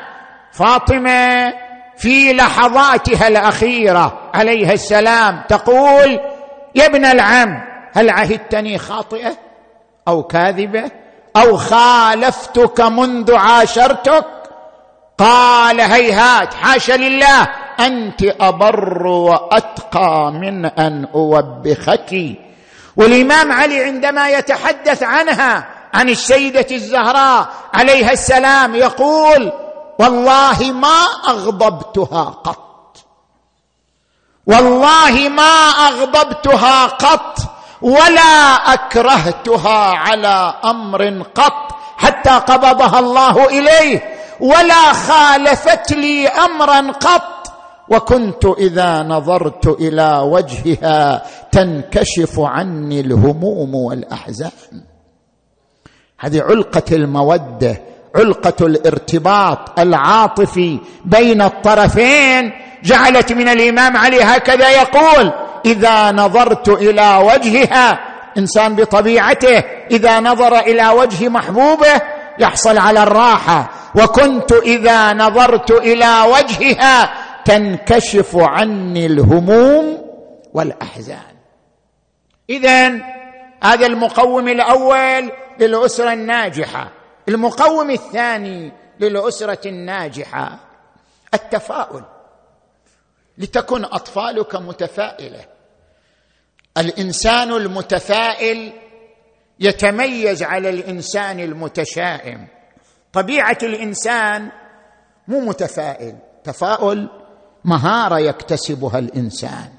[0.52, 1.54] فاطمة
[1.98, 6.20] في لحظاتها الأخيرة عليها السلام تقول
[6.76, 7.62] يا ابن العم
[7.94, 9.38] هل عهدتني خاطئة
[10.08, 10.92] أو كاذبة؟
[11.36, 14.26] أو خالفتك منذ عاشرتك؟
[15.18, 17.48] قال هيهات حاشا لله
[17.80, 22.16] أنت أبر وأتقى من أن أوبخك.
[22.96, 29.52] والإمام علي عندما يتحدث عنها عن السيدة الزهراء عليها السلام يقول
[30.02, 32.98] والله ما أغضبتها قط.
[34.48, 35.54] والله ما
[35.88, 37.38] أغضبتها قط
[37.82, 47.54] ولا أكرهتها على أمر قط حتى قبضها الله إليه ولا خالفت لي أمرا قط.
[47.90, 54.84] وكنت إذا نظرت إلى وجهها تنكشف عني الهموم والأحزان.
[56.20, 57.82] هذه علقة المودة
[58.16, 62.52] علقة الارتباط العاطفي بين الطرفين
[62.84, 65.32] جعلت من الإمام علي هكذا يقول
[65.66, 68.00] إذا نظرت إلى وجهها
[68.38, 72.02] إنسان بطبيعته إذا نظر إلى وجه محبوبه
[72.40, 73.70] يحصل على الراحة.
[73.96, 77.14] وكنت إذا نظرت إلى وجهها
[77.46, 79.98] تنكشف عني الهموم
[80.54, 81.32] والأحزان.
[82.50, 82.92] اذا
[83.64, 86.88] هذا المقوم الأول للأسرة الناجحة.
[87.30, 90.60] المقوم الثاني للأسرة الناجحة
[91.34, 92.04] التفاؤل.
[93.38, 95.46] لتكن أطفالك متفائلة.
[96.78, 98.74] الإنسان المتفائل
[99.60, 102.48] يتميز على الإنسان المتشائم.
[103.14, 104.52] طبيعة الإنسان
[105.28, 106.16] مو متفائل.
[106.44, 107.10] تفاؤل
[107.66, 109.70] مهارة يكتسبها الإنسان.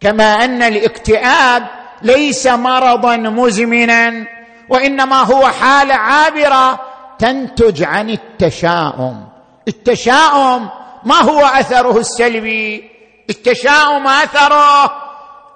[0.00, 1.62] كما أن الاكتئاب
[2.02, 4.26] ليس مرضا مزمنا.
[4.68, 6.80] وإنما هو حاله عابرة
[7.18, 9.28] تنتج عن التشاؤم.
[9.68, 10.68] التشاؤم
[11.04, 12.90] ما هو أثره السلبي؟
[13.30, 14.84] التشاؤم أثره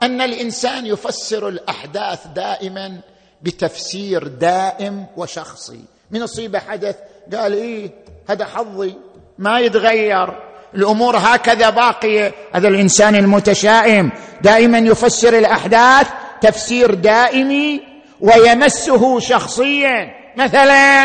[0.03, 3.01] أن الإنسان يفسر الأحداث دائما
[3.42, 5.81] بتفسير دائم وشخصي.
[6.11, 6.97] من يصيب حدث؟
[7.35, 7.90] قال إيه
[8.31, 8.95] هذا حظي
[9.38, 10.29] ما يتغير.
[10.75, 12.35] الأمور هكذا باقية.
[12.53, 14.11] هذا الإنسان المتشائم
[14.42, 16.09] دائما يفسر الأحداث
[16.40, 17.83] تفسير دائمي
[18.20, 20.14] ويمسه شخصيا.
[20.37, 21.05] مثلا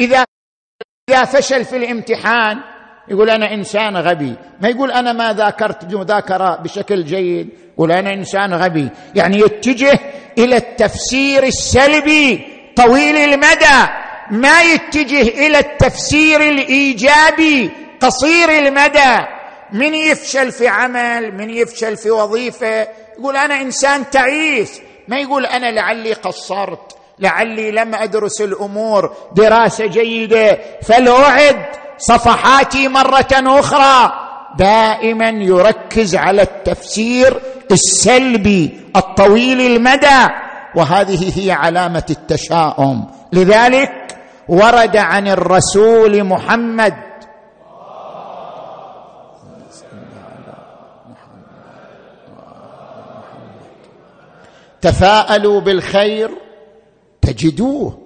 [0.00, 0.24] إذا
[1.10, 2.60] إذا فشل في الامتحان
[3.08, 4.34] يقول أنا إنسان غبي.
[4.60, 7.48] ما يقول أنا ما ذاكرت مذاكره بشكل جيد.
[7.74, 8.88] يقول أنا إنسان غبي.
[9.14, 9.98] يعني يتجه
[10.38, 13.90] إلى التفسير السلبي طويل المدى.
[14.30, 19.26] ما يتجه إلى التفسير الإيجابي قصير المدى.
[19.72, 24.80] من يفشل في عمل من يفشل في وظيفة يقول أنا إنسان تعيس.
[25.08, 31.56] ما يقول أنا لعلي قصرت لعلي لم أدرس الأمور دراسة جيدة فلاعد
[31.98, 34.12] صفحاتي مرة أخرى.
[34.58, 37.40] دائما يركز على التفسير
[37.70, 40.28] السلبي الطويل المدى
[40.74, 43.10] وهذه هي علامة التشاؤم.
[43.32, 44.16] لذلك
[44.48, 46.94] ورد عن الرسول محمد
[54.84, 56.30] تفاءلوا بالخير
[57.22, 57.98] تجدوه.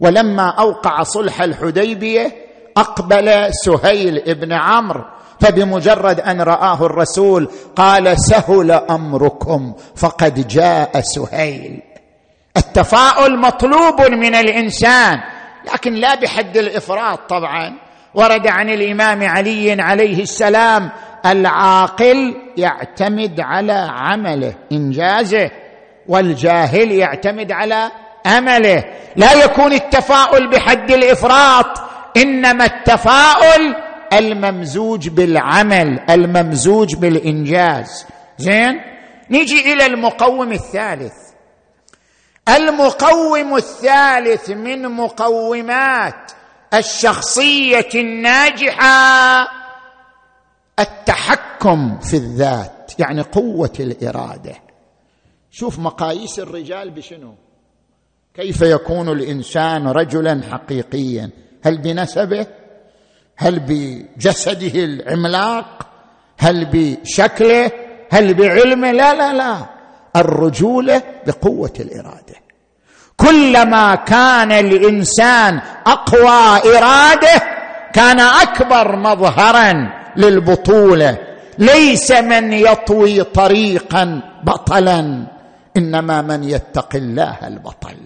[0.00, 2.32] ولما أوقع صلح الحديبية
[2.76, 5.04] أقبل سهيل ابن عمرو
[5.40, 11.82] فبمجرد أن رآه الرسول قال سهل أمركم فقد جاء سهيل.
[12.56, 15.20] التفاؤل مطلوب من الإنسان
[15.72, 17.72] لكن لا بحد الإفراط طبعا.
[18.14, 20.90] ورد عن الإمام علي عليه السلام
[21.26, 25.50] العاقل يعتمد على عمله إنجازه.
[26.10, 27.90] والجاهل يعتمد على
[28.26, 28.84] أمله.
[29.16, 31.66] لا يكون التفاؤل بحد الإفراط
[32.16, 33.74] إنما التفاؤل
[34.12, 38.06] الممزوج بالعمل الممزوج بالإنجاز.
[38.38, 38.80] زين؟
[39.30, 41.14] نيجي إلى المقوم الثالث.
[42.48, 46.32] المقوم الثالث من مقومات
[46.74, 49.48] الشخصية الناجحة
[50.78, 54.69] التحكم في الذات يعني قوة الإرادة.
[55.50, 57.34] شوف مقاييس الرجال بشنو.
[58.34, 61.30] كيف يكون الإنسان رجلا حقيقيا؟
[61.64, 62.46] هل بنسبه؟
[63.36, 65.86] هل بجسده العملاق؟
[66.38, 67.70] هل بشكله؟
[68.10, 69.66] هل بعلمه؟ لا لا لا.
[70.16, 72.34] الرجوله بقوة الإرادة.
[73.16, 77.42] كلما كان الإنسان أقوى إرادة
[77.92, 81.18] كان أكبر مظهرا للبطولة.
[81.58, 85.26] ليس من يطوي طريقا بطلا.
[85.76, 87.96] إنما من يتقي الله البطل.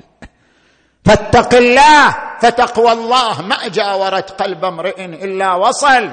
[1.05, 3.43] فاتق الله فتقوى الله.
[3.43, 6.11] ما جاورت قلب امرئ إلا وصل.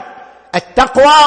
[0.56, 1.20] التقوى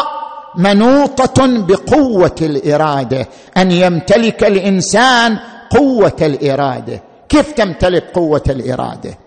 [0.57, 3.29] منوطة بقوة الإرادة.
[3.57, 5.39] أن يمتلك الإنسان
[5.71, 7.03] قوة الإرادة.
[7.29, 9.19] كيف تمتلك قوة الإرادة؟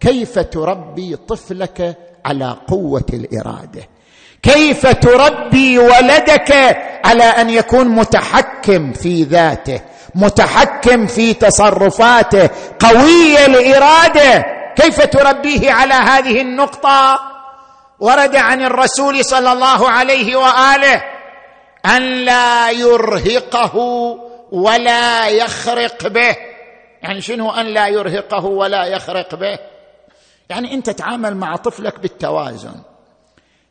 [0.00, 3.88] كيف تربي طفلك على قوة الإرادة؟
[4.42, 6.52] كيف تربي ولدك
[7.04, 9.80] على أن يكون متحكم في ذاته؟
[10.14, 14.44] متحكم في تصرفاته قوي الاراده
[14.76, 17.20] كيف تربيه على هذه النقطة؟
[18.00, 21.02] ورد عن الرسول صلى الله عليه وآله
[21.86, 23.76] أن لا يرهقه
[24.52, 26.36] ولا يخرق به.
[27.02, 29.58] يعني شنو أن لا يرهقه ولا يخرق به؟
[30.48, 32.74] يعني أنت تعامل مع طفلك بالتوازن.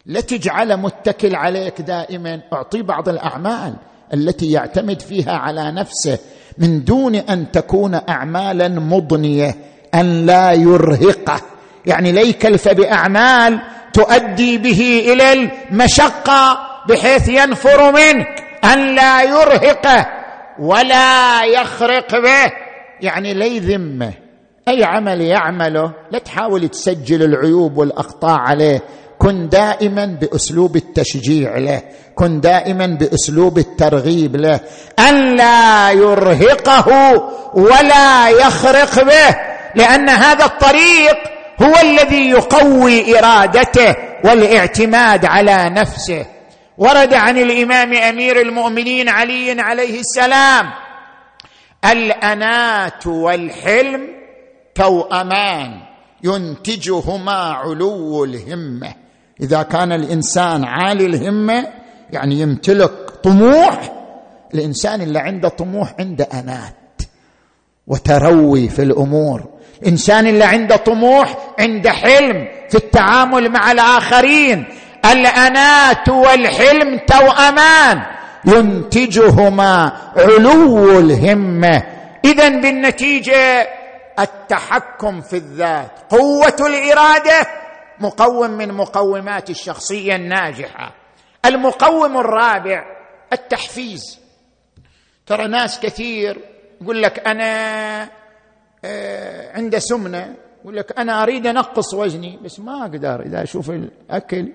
[0.06, 2.42] لا تجعله متكل عليك دائما.
[2.54, 3.76] أعطيه بعض الأعمال.
[4.14, 6.20] التي يعتمد فيها على نفسه
[6.58, 9.56] من دون أن تكون اعمالا مضنية
[9.96, 11.42] أن لا يرهقه.
[11.86, 13.60] يعني لا يكلف باعمال
[13.94, 16.58] تؤدي به إلى المشقة
[16.90, 20.08] بحيث ينفر منك أن لا يرهقه
[20.60, 22.52] ولا يخرق به.
[23.02, 24.14] يعني لا يذمه
[24.68, 28.82] أي عمل يعمله لا تحاول تسجل العيوب والأخطاء عليه.
[29.20, 31.82] كن دائما بأسلوب التشجيع له
[32.16, 34.60] كن دائما بأسلوب الترغيب له.
[35.00, 36.88] أن لا يرهقه
[37.54, 39.36] ولا يخرق به
[39.76, 41.18] لأن هذا الطريق
[41.62, 43.96] هو الذي يقوي إرادته
[44.26, 46.26] والاعتماد على نفسه.
[46.78, 50.72] ورد عن الإمام أمير المؤمنين علي عليه السلام
[51.86, 54.08] الانات والحلم
[54.76, 55.82] توأمان
[56.24, 59.03] ينتجهما علو الهمة.
[59.44, 61.68] إذا كان الإنسان عالي الهمة
[62.12, 62.92] يعني يمتلك
[63.24, 63.92] طموح
[64.54, 67.02] الإنسان اللي عنده طموح عنده أنات
[67.88, 69.44] وتروي في الأمور.
[69.82, 74.66] الإنسان اللي عنده طموح عنده حلم في التعامل مع الآخرين.
[75.12, 78.02] الأنات والحلم توأمان
[78.46, 81.84] ينتجهما علو الهمة.
[82.26, 83.68] اذا بالنتيجة
[84.20, 87.48] التحكم في الذات قوة الإرادة
[88.04, 90.96] مقوم من مقومات الشخصية الناجحة.
[91.46, 92.84] المقوم الرابع
[93.34, 94.20] التحفيز.
[95.26, 96.40] ترى ناس كثير
[96.82, 98.10] يقول لك أنا
[98.86, 103.22] آه، عنده سمنة يقول لك أنا أريد انقص وزني بس ما أقدر.
[103.22, 104.52] إذا أشوف الأكل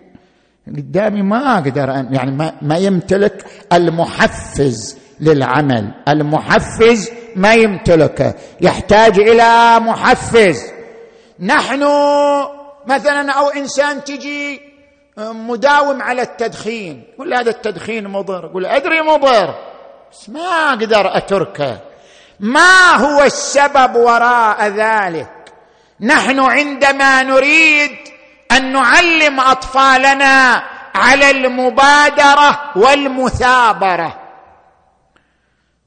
[0.66, 5.94] قدامي ما أقدر أن يعني ما, ما يمتلك المحفز للعمل.
[6.08, 8.34] المحفز ما يمتلكه.
[8.60, 10.72] يحتاج إلى محفز.
[11.40, 11.82] نحن
[12.88, 14.60] مثلا أو إنسان تجي
[15.18, 19.54] آه، مداوم على التدخين يقول هذا التدخين مضر يقول أدري مضر
[20.12, 21.80] بس ما أقدر أتركه.
[22.40, 25.54] ما هو السبب وراء ذلك؟
[26.00, 27.90] نحن عندما نريد
[28.52, 30.62] أن نعلم أطفالنا
[30.94, 34.20] على المبادرة والمثابرة.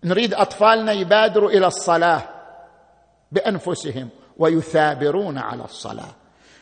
[0.04, 2.22] نريد أطفالنا يبادروا إلى الصلاة
[3.32, 6.21] بأنفسهم ويثابرون على الصلاة.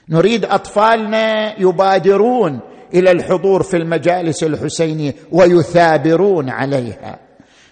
[0.09, 2.59] نريد أطفالنا يبادرون
[2.93, 7.19] إلى الحضور في المجالس الحسينية ويثابرون عليها.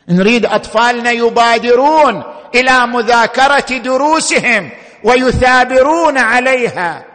[0.09, 2.23] نريد أطفالنا يبادرون
[2.55, 4.69] إلى مذاكرة دروسهم
[5.03, 7.05] ويثابرون عليها.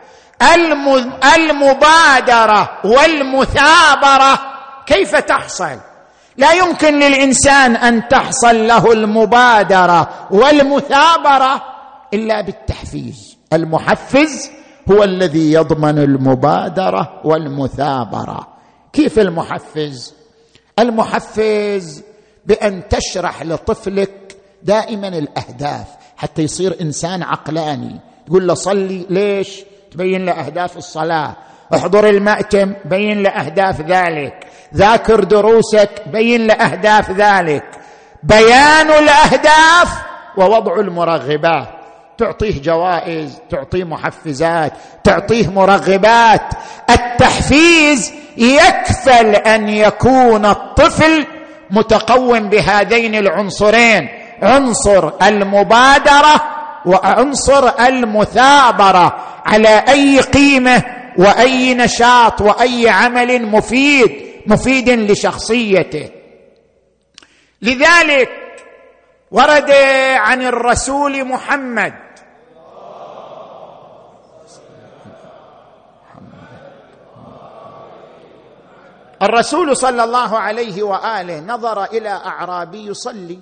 [1.37, 4.41] المبادرة والمثابرة
[4.87, 5.77] كيف تحصل؟
[6.37, 11.62] لا يمكن للإنسان أن تحصل له المبادرة والمثابرة
[12.14, 13.37] إلا بالتحفيز.
[13.53, 14.51] المحفز
[14.91, 18.49] هو الذي يضمن المبادرة والمثابرة.
[18.93, 20.14] كيف المحفز؟
[20.78, 22.03] المحفز
[22.47, 28.01] بأن تشرح لطفلك دائما الأهداف حتى يصير إنسان عقلاني.
[28.26, 31.37] تقول له صلي ليش؟ تبين له أهداف الصلاة.
[31.74, 34.47] احضر المأتم بين له أهداف ذلك.
[34.74, 37.64] ذاكر دروسك بين له أهداف ذلك.
[38.22, 40.03] بيان الأهداف
[40.37, 41.82] ووضع المرغبات.
[42.23, 44.73] تعطيه جوائز تعطيه محفزات
[45.05, 46.43] تعطيه مرغبات.
[46.91, 51.27] التحفيز يكفل أن يكون الطفل
[51.70, 54.09] متقوم بهذين العنصرين
[54.43, 56.43] عنصر المبادرة
[56.87, 59.16] وعنصر المثابرة
[59.47, 60.83] على أي قيمة
[61.18, 64.11] وأي نشاط وأي عمل مفيد
[64.47, 66.11] مفيد لشخصيته.
[67.62, 68.29] لذلك
[69.31, 69.70] ورد
[70.16, 72.01] عن الرسول محمد
[79.23, 83.39] الرسول صلى الله عليه وآله نظر إلى أعرابي يصلي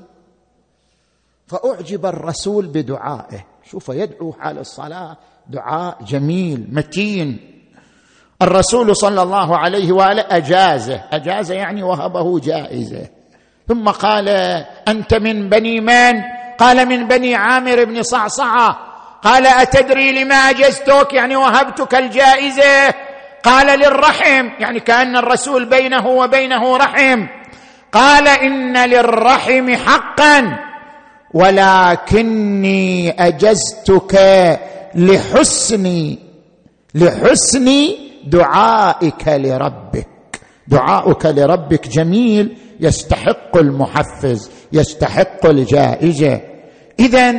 [1.46, 3.46] فأعجب الرسول بدعائه.
[3.70, 5.16] شوف يدعو حال الصلاة
[5.46, 7.50] دعاء جميل متين.
[8.42, 13.08] الرسول صلى الله عليه وآله أجازه أجازه يعني وهبه جائزة.
[13.68, 14.28] ثم قال
[14.88, 16.22] أنت من بني من؟
[16.58, 18.78] قال من بني عامر بن صعصعة.
[19.22, 22.94] قال أتدري لما أجزتك؟ يعني وهبتك الجائزة.
[23.42, 27.26] قال للرحم يعني كأن الرسول بينه وبينه رحم.
[27.92, 30.58] قال إن للرحم حقا
[31.34, 34.14] ولكني أجزتك
[34.94, 36.16] لحسن
[36.94, 37.88] لحسن
[38.26, 40.40] دعائك لربك.
[40.68, 46.40] دعاؤك لربك جميل يستحق المحفز يستحق الجائزة.
[46.98, 47.34] اذا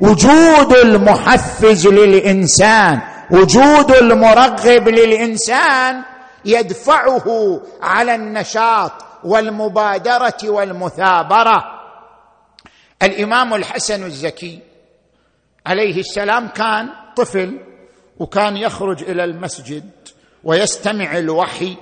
[0.00, 3.00] وجود المحفز للإنسان
[3.30, 6.02] وجود المرغب للإنسان
[6.44, 8.92] يدفعه على النشاط
[9.24, 11.64] والمبادرة والمثابرة.
[13.02, 14.58] الإمام الحسن الزكي
[15.66, 17.60] عليه السلام كان طفل
[18.18, 19.90] وكان يخرج إلى المسجد
[20.44, 21.76] ويستمع الوحي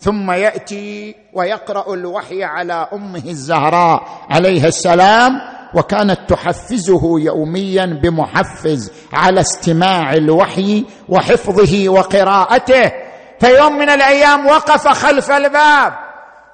[0.00, 5.40] ثم يأتي ويقرأ الوحي على أمه الزهراء عليها السلام
[5.74, 12.92] وكانت تحفزه يوميا بمحفز على استماع الوحي وحفظه وقراءته.
[13.40, 15.92] فيوم من الأيام وقف خلف الباب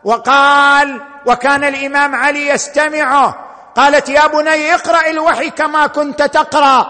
[0.05, 3.35] وقال وكان الإمام علي يستمعه
[3.77, 6.87] قالت يا بني اقرأ الوحي كما كنت تقرأ.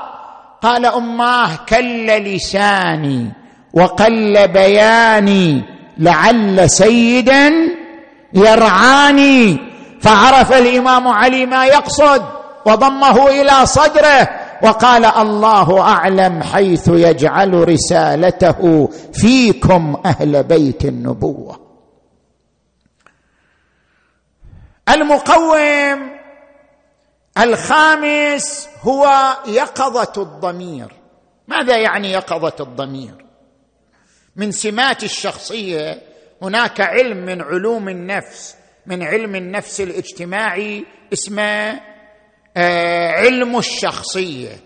[0.62, 3.32] قال أماه كل لساني
[3.72, 5.62] وقل بياني
[5.98, 7.52] لعل سيدا
[8.34, 9.69] يرعاني
[10.00, 12.24] فعرف الإمام علي ما يقصد
[12.66, 14.28] وضمه إلى صدره
[14.62, 21.60] وقال الله أعلم حيث يجعل رسالته فيكم أهل بيت النبوة.
[24.88, 26.10] المقوم
[27.38, 30.92] الخامس هو يقظة الضمير.
[31.48, 33.24] ماذا يعني يقظة الضمير؟
[34.36, 36.02] من سمات الشخصية
[36.42, 38.56] هناك علم من علوم النفس
[38.90, 41.80] من علم النفس الاجتماعي اسمه
[42.56, 44.60] آه، علم الشخصية.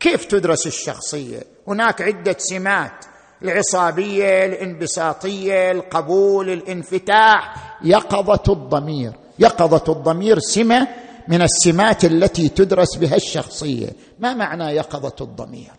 [0.00, 3.04] كيف تدرس الشخصية؟ هناك عدة سمات
[3.42, 7.54] العصابية الانبساطية القبول الانفتاح.
[7.84, 9.12] يقظة الضمير.
[9.38, 10.88] يقظة الضمير سمة
[11.28, 13.88] من السمات التي تدرس بها الشخصية.
[14.18, 15.72] ما معنى يقظة الضمير؟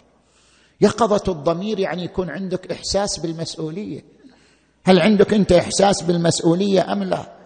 [0.82, 4.02] يقظة الضمير يعني يكون عندك إحساس بالمسؤولية.
[4.86, 7.39] هل عندك أنت إحساس بالمسؤولية أم لا؟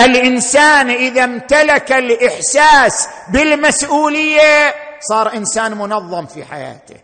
[0.00, 6.96] الإنسان إذا امتلك الإحساس بالمسؤولية صار إنسان منظم في حياته.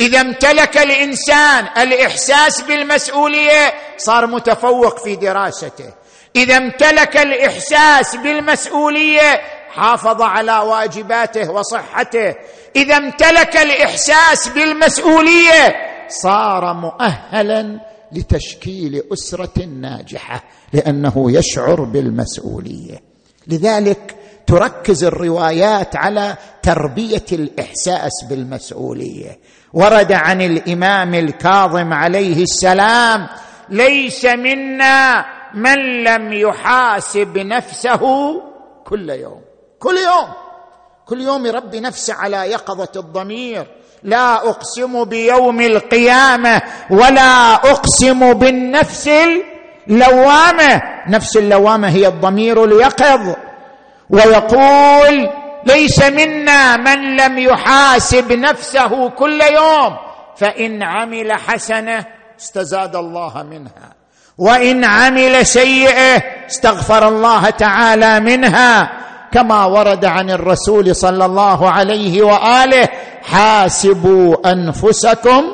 [0.00, 5.92] إذا امتلك الإنسان الإحساس بالمسؤولية صار متفوق في دراسته.
[6.36, 9.40] إذا امتلك الإحساس بالمسؤولية
[9.74, 12.34] حافظ على واجباته وصحته.
[12.76, 15.76] إذا امتلك الإحساس بالمسؤولية
[16.08, 17.80] صار مؤهلا
[18.12, 23.02] لتشكيل أسرة ناجحة لأنه يشعر بالمسؤولية.
[23.46, 29.38] لذلك تركز الروايات على تربية الإحساس بالمسؤولية.
[29.72, 33.28] ورد عن الإمام الكاظم عليه السلام
[33.68, 38.00] ليس منا من لم يحاسب نفسه
[38.84, 39.40] كل يوم.
[39.78, 40.28] كل يوم.
[41.06, 43.66] كل يوم يربي نفسه على يقظة الضمير.
[44.06, 49.10] لا أقسم بيوم القيامة ولا أقسم بالنفس
[49.88, 50.82] اللوامة.
[51.08, 53.34] نفس اللوامة هي الضمير اليقظ.
[54.10, 55.30] ويقول
[55.66, 59.96] ليس منا من لم يحاسب نفسه كل يوم.
[60.36, 62.04] فإن عمل حسنة
[62.40, 63.92] استزاد الله منها.
[64.38, 68.90] وإن عمل سيئة استغفر الله تعالى منها.
[69.32, 72.88] كما ورد عن الرسول صلى الله عليه وآله
[73.26, 75.44] حاسبوا أنفسكم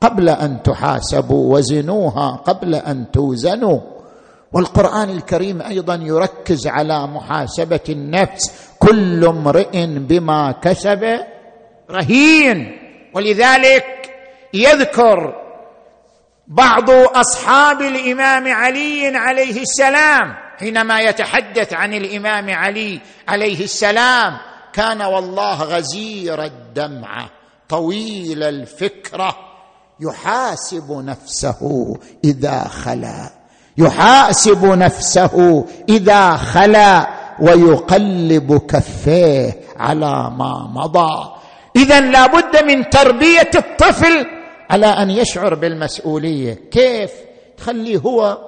[0.00, 3.80] قبل أن تحاسبوا وزنوها قبل أن توزنوا.
[4.52, 8.74] والقرآن الكريم أيضا يركز على محاسبة النفس.
[8.78, 11.20] كل امرئ بما كسب
[11.90, 12.78] رهين.
[13.14, 13.84] ولذلك
[14.54, 15.34] يذكر
[16.48, 24.36] بعض أصحاب الإمام علي عليه السلام حينما يتحدث عن الإمام علي عليه السلام
[24.76, 27.30] كان والله غزير الدمعه
[27.68, 29.36] طويل الفكرة
[30.00, 31.92] يحاسب نفسه
[32.24, 33.30] إذا خلا
[33.78, 37.08] يحاسب نفسه إذا خلا
[37.40, 41.32] ويقلب كفيه على ما مضى.
[41.76, 44.26] اذا لابد من تربية الطفل
[44.70, 46.54] على أن يشعر بالمسؤولية.
[46.70, 47.10] كيف؟
[47.56, 48.38] تخليه هو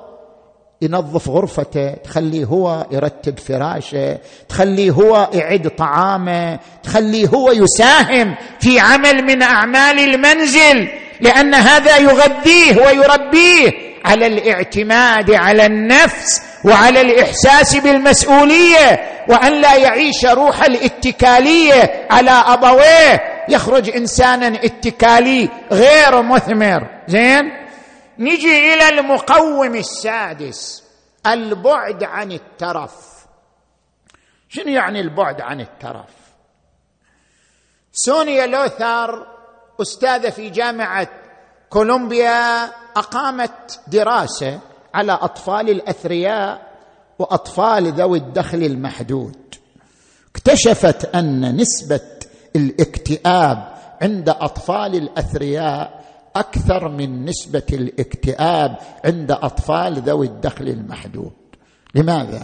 [0.83, 4.18] ينظف غرفته تخليه هو يرتب فراشه
[4.49, 10.89] تخليه هو يعد طعامه تخليه هو يساهم في عمل من أعمال المنزل
[11.20, 20.64] لأن هذا يغذيه ويربيه على الاعتماد على النفس وعلى الإحساس بالمسؤولية وأن لا يعيش روح
[20.64, 23.20] الاتكالية على أبويه.
[23.49, 26.87] يخرج إنسانا اتكالي غير مثمر.
[27.09, 27.51] زين؟
[28.19, 30.85] نجي إلى المقوم السادس
[31.27, 33.27] البعد عن الترف.
[34.49, 36.11] شنو يعني البعد عن الترف؟
[37.93, 39.27] سونيا لوثر
[39.83, 41.09] أستاذة في جامعة
[41.71, 42.64] كولومبيا
[42.97, 44.61] أقامت دراسة
[44.95, 46.69] على أطفال الأثرياء
[47.19, 49.55] وأطفال ذوي الدخل المحدود.
[50.31, 52.01] اكتشفت أن نسبة
[52.57, 55.97] الاكتئاب عند أطفال الأثرياء
[56.39, 61.32] أكثر من نسبة الاكتئاب عند أطفال ذوي الدخل المحدود.
[61.95, 62.43] لماذا؟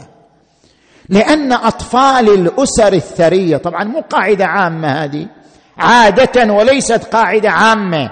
[1.09, 5.27] لأن أطفال الأسر الثرية طبعا مو قاعدة عامة هذه
[5.79, 8.11] عادة وليست قاعدة عامة.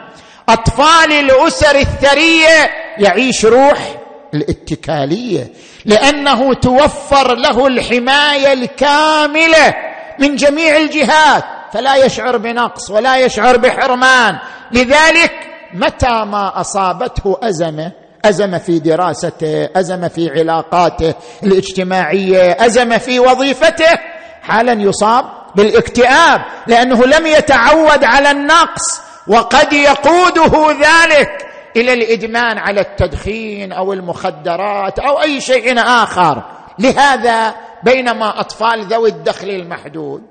[0.48, 3.98] أطفال الأسر الثرية يعيش روح
[4.34, 5.52] الاتكالية
[5.84, 9.74] لأنه توفر له الحماية الكاملة
[10.18, 14.38] من جميع الجهات فلا يشعر بنقص ولا يشعر بحرمان.
[14.72, 17.92] لذلك متى ما أصابته أزمة
[18.24, 23.98] أزمة في دراسته أزمة في علاقاته الاجتماعية أزمة في وظيفته
[24.42, 25.24] حالا يصاب
[25.56, 31.46] بالاكتئاب لأنه لم يتعود على النقص وقد يقوده ذلك
[31.76, 36.42] إلى الإدمان على التدخين أو المخدرات أو أي شيء آخر.
[36.78, 40.22] لهذا بينما أطفال ذوي الدخل المحدود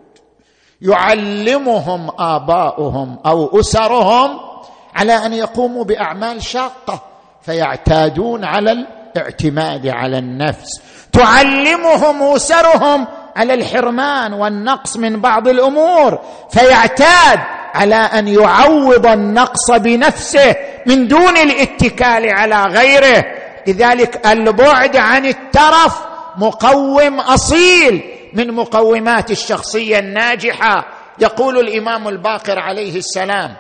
[0.82, 4.51] يعلمهم آباؤهم أو أسرهم
[4.96, 7.04] على أن يقوموا بأعمال شاقة
[7.42, 10.82] فيعتادون على الاعتماد على النفس.
[11.14, 16.20] تعلمهم اسرهم على الحرمان والنقص من بعض الأمور
[16.50, 17.40] فيعتاد
[17.74, 23.26] على أن يعوض النقص بنفسه من دون الاتكال على غيره.
[23.68, 26.02] لذلك البعد عن الترف
[26.38, 30.86] مقوم أصيل من مقومات الشخصية الناجحة.
[31.20, 33.56] يقول الإمام الباقر عليه السلام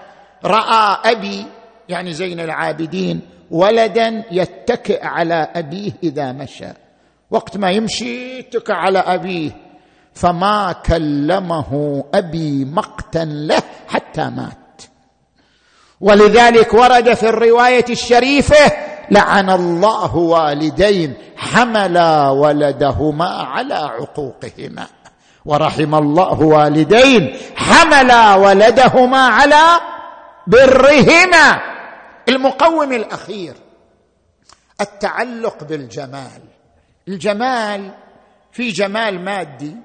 [0.46, 1.46] رأى أبي
[1.90, 3.22] يعني زين العابدين
[3.52, 6.68] ولدا يتكئ على أبيه إذا مشى.
[7.32, 9.52] وقت ما يمشي يتكئ على أبيه
[10.14, 14.82] فما كلمه أبي مقتا له حتى مات.
[16.02, 18.72] ولذلك ورد في الرواية الشريفة
[19.12, 24.88] لعن الله والدين حملا ولدهما على عقوقهما.
[25.46, 29.80] ورحم الله والدين حملا ولدهما على
[30.52, 31.62] برهما
[32.30, 33.54] المقوم الأخير
[34.82, 36.42] التعلق بالجمال.
[37.08, 37.92] الجمال
[38.52, 39.76] في جمال مادي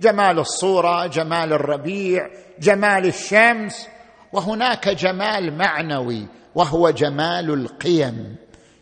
[0.00, 2.28] جمال الصورة جمال الربيع
[2.60, 3.86] جمال الشمس
[4.32, 8.36] وهناك جمال معنوي وهو جمال القيم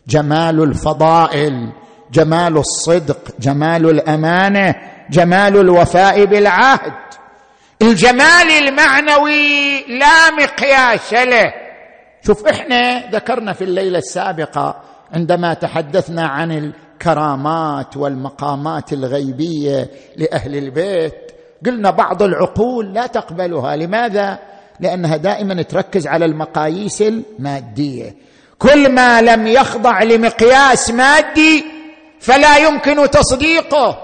[0.07, 1.71] جمال الفضائل
[2.11, 4.75] جمال الصدق جمال الأمانة
[5.09, 6.93] جمال الوفاء بالعهد.
[7.85, 11.53] الجمال المعنوي لا مقياس له.
[12.25, 14.81] شوف إحنا ذكرنا في الليلة السابقة
[15.13, 21.13] عندما تحدثنا عن الكرامات والمقامات الغيبية لأهل البيت
[21.65, 23.75] قلنا بعض العقول لا تقبلها.
[23.75, 24.39] لماذا؟
[24.79, 28.15] لأنها دائما تركز على المقاييس المادية.
[28.59, 31.65] كل ما لم يخضع لمقياس مادي
[32.19, 33.97] فلا يمكن تصديقه.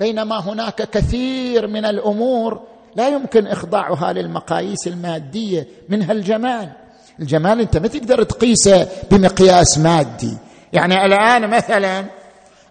[0.00, 6.72] بينما هناك كثير من الأمور لا يمكن إخضاعها للمقاييس المادية منها الجمال
[7.20, 10.36] الجمال أنت ما تقدر تقيسه بمقياس مادي.
[10.72, 12.04] يعني الآن مثلا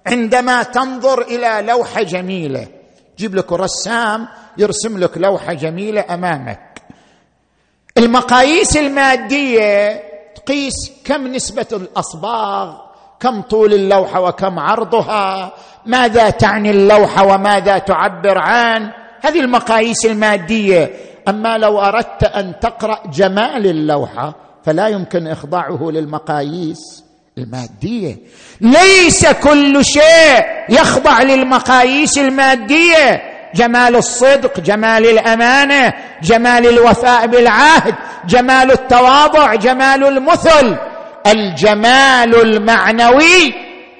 [0.07, 2.67] عندما تنظر إلى لوحة جميلة
[3.17, 6.81] جيب لك رسام يرسم لك لوحة جميلة أمامك.
[7.97, 10.03] المقاييس المادية
[10.35, 12.75] تقيس كم نسبة الأصباغ
[13.19, 15.51] كم طول اللوحة وكم عرضها
[15.85, 18.91] ماذا تعني اللوحة وماذا تعبر عن
[19.25, 20.91] هذه المقاييس المادية.
[21.27, 27.03] أما لو أردت أن تقرأ جمال اللوحة فلا يمكن إخضاعه للمقاييس
[27.37, 28.17] المادية.
[28.61, 33.21] ليس كل شيء يخضع للمقاييس المادية.
[33.55, 37.95] جمال الصدق جمال الأمانة جمال الوفاء بالعهد
[38.27, 40.77] جمال التواضع جمال المثل.
[41.27, 43.53] الجمال المعنوي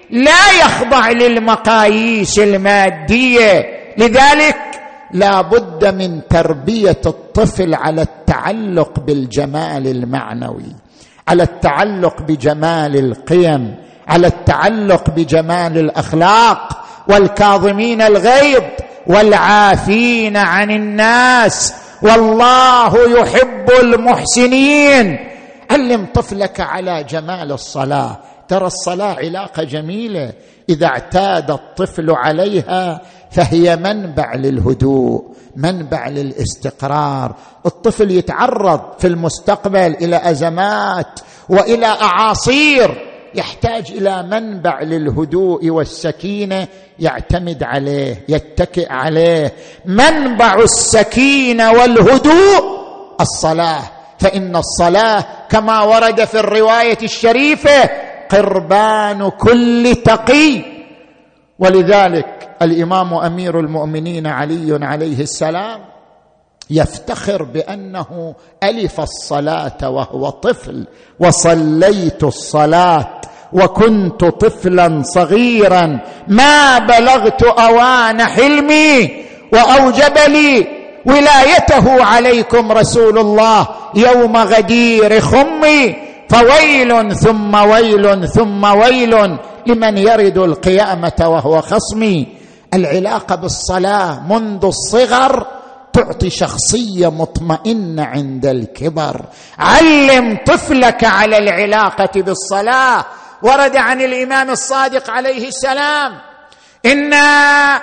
[0.09, 3.65] لا يخضع للمقاييس المادية.
[3.97, 4.74] لذلك
[5.12, 10.76] لا بد من تربية الطفل على التعلق بالجمال المعنوي
[11.28, 13.76] على التعلق بجمال القيم
[14.08, 18.64] على التعلق بجمال الأخلاق والكاظمين الغيظ
[19.08, 21.74] والعافين عن الناس.
[22.01, 25.18] والله يحب المحسنين.
[25.72, 28.20] علم طفلك على جمال الصلاة.
[28.47, 30.34] ترى الصلاة علاقة جميلة.
[30.70, 33.01] إذا اعتاد الطفل عليها
[33.36, 35.23] فهي منبع للهدوء
[35.55, 37.36] منبع للاستقرار.
[37.65, 41.19] الطفل يتعرض في المستقبل إلى أزمات
[41.49, 46.67] وإلى أعاصير يحتاج إلى منبع للهدوء والسكينة
[46.99, 49.53] يعتمد عليه يتكئ عليه.
[49.86, 52.63] منبع السكينة والهدوء
[53.21, 53.81] الصلاة.
[54.19, 57.89] فإن الصلاة كما ورد في الرواية الشريفة
[58.29, 60.61] قربان كل تقي.
[61.59, 65.80] ولذلك الإمام أمير المؤمنين علي عليه السلام
[66.70, 70.88] يفتخر بأنه ألف الصلاة وهو طفل
[71.20, 73.22] وصليت الصلاة
[73.53, 80.68] وكنت طفلا صغيرا ما بلغت أوان حلمي وأوجب لي
[81.06, 85.95] ولايته عليكم رسول الله يوم غدير خمي
[86.30, 89.38] فويل ثم ويل ثم ويل
[89.68, 92.28] لمن يرد القيامة وهو خصمي
[92.76, 95.47] العلاقة بالصلاة منذ الصغر
[95.93, 99.21] تعطي شخصية مطمئنة عند الكبر.
[99.59, 103.05] علم طفلك على العلاقة بالصلاة.
[103.43, 106.13] ورد عن الإمام الصادق عليه السلام
[106.86, 107.82] إنا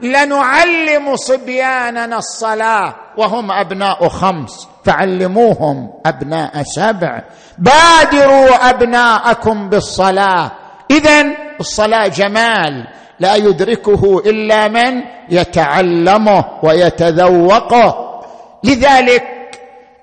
[0.00, 7.22] لنعلم صبياننا الصلاة وهم أبناء خمس فعلموهم أبناء سبع.
[7.58, 10.50] بادروا أبناءكم بالصلاة.
[10.90, 11.26] اذا
[11.60, 12.86] الصلاة جمال.
[13.20, 18.20] لا يدركه إلا من يتعلمه ويتذوقه.
[18.64, 19.24] لذلك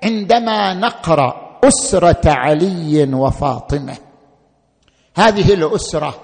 [0.04, 3.96] عندما نقرأ أسرة علي وفاطمة
[5.16, 6.14] هذه الأسرة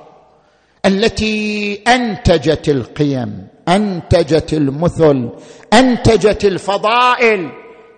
[0.87, 5.31] التي أنتجت القيم أنتجت المثل
[5.73, 7.51] أنتجت الفضائل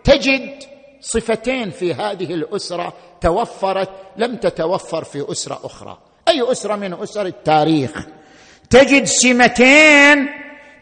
[0.05, 0.51] تجد
[1.01, 5.99] صفتين في هذه الأسرة توفرت لم تتوفر في أسرة أخرى.
[6.29, 8.07] أي أسرة من أسر التاريخ؟
[8.71, 10.29] تجد سمتين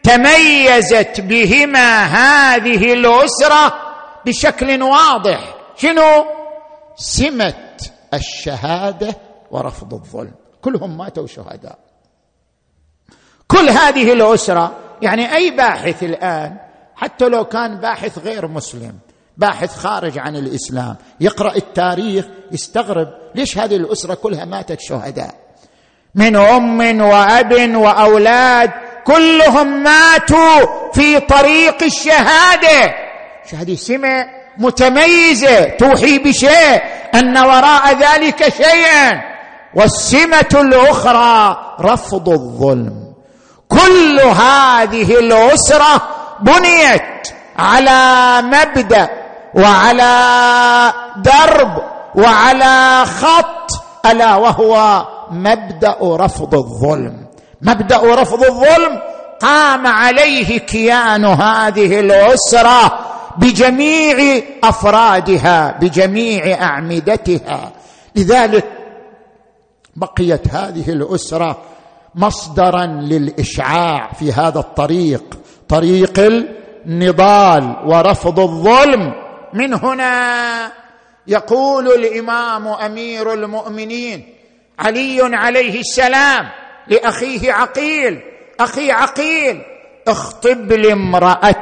[0.03, 3.73] تميزت بهما هذه الأسرة
[4.25, 5.55] بشكل واضح.
[5.77, 6.25] شنو؟
[6.95, 7.77] سمة
[8.13, 9.15] الشهادة
[9.51, 10.33] ورفض الظلم.
[10.61, 11.79] كلهم ماتوا شهداء.
[13.47, 16.57] كل هذه الأسرة يعني أي باحث الآن
[16.95, 18.99] حتى لو كان باحث غير مسلم
[19.37, 25.48] باحث خارج عن الإسلام يقرأ التاريخ يستغرب ليش هذه الأسرة كلها ماتت شهداء؟
[26.15, 28.71] من أم وأب وأولاد
[29.05, 32.95] كلهم ماتوا في طريق الشهادة.
[33.53, 34.25] هذه سمه
[34.57, 36.81] متميزة توحي بشيء
[37.15, 39.21] أن وراء ذلك شيئا.
[39.75, 43.13] والسمة الأخرى رفض الظلم.
[43.69, 46.01] كل هذه الأسرة
[46.39, 47.27] بنيت
[47.59, 49.09] على مبدأ
[49.53, 50.13] وعلى
[51.17, 51.81] درب
[52.15, 53.71] وعلى خط
[54.05, 57.25] ألا وهو مبدأ رفض الظلم.
[57.61, 58.99] مبدأ رفض الظلم
[59.41, 62.99] قام عليه كيان هذه الأسرة
[63.37, 67.71] بجميع أفرادها بجميع أعمدتها.
[68.15, 68.65] لذلك
[69.95, 71.57] بقيت هذه الأسرة
[72.15, 75.23] مصدرا للإشعاع في هذا الطريق
[75.69, 76.19] طريق
[76.85, 79.13] النضال ورفض الظلم.
[79.53, 80.71] من هنا
[81.27, 84.38] يقول الإمام أمير المؤمنين
[84.79, 86.49] علي عليه السلام
[86.87, 88.19] لأخيه عقيل.
[88.59, 89.61] أخي عقيل
[90.07, 91.55] اخطب لي امراه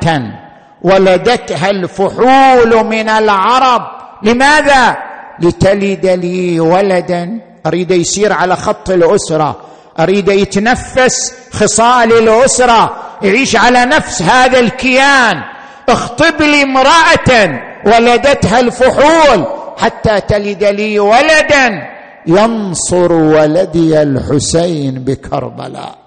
[0.82, 3.82] ولدتها الفحول من العرب.
[4.24, 4.98] لماذا؟
[5.40, 7.42] لتلد لي ولدا.
[7.66, 9.62] أريد يسير على خط الأسرة.
[10.00, 12.96] أريد يتنفس خصال الأسرة.
[13.22, 15.42] يعيش على نفس هذا الكيان.
[15.90, 19.48] اخطب لي امراه ولدتها الفحول
[19.78, 21.97] حتى تلد لي ولدا.
[22.28, 25.98] ينصر ولدي الحسين بكربلاء.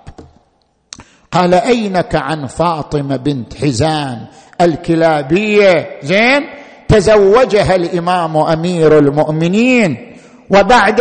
[1.33, 4.27] قال أينك عن فاطمة بنت حزام
[4.61, 6.43] الكلابية؟ زين.
[6.89, 10.17] تزوجها الإمام أمير المؤمنين
[10.51, 11.01] وبعد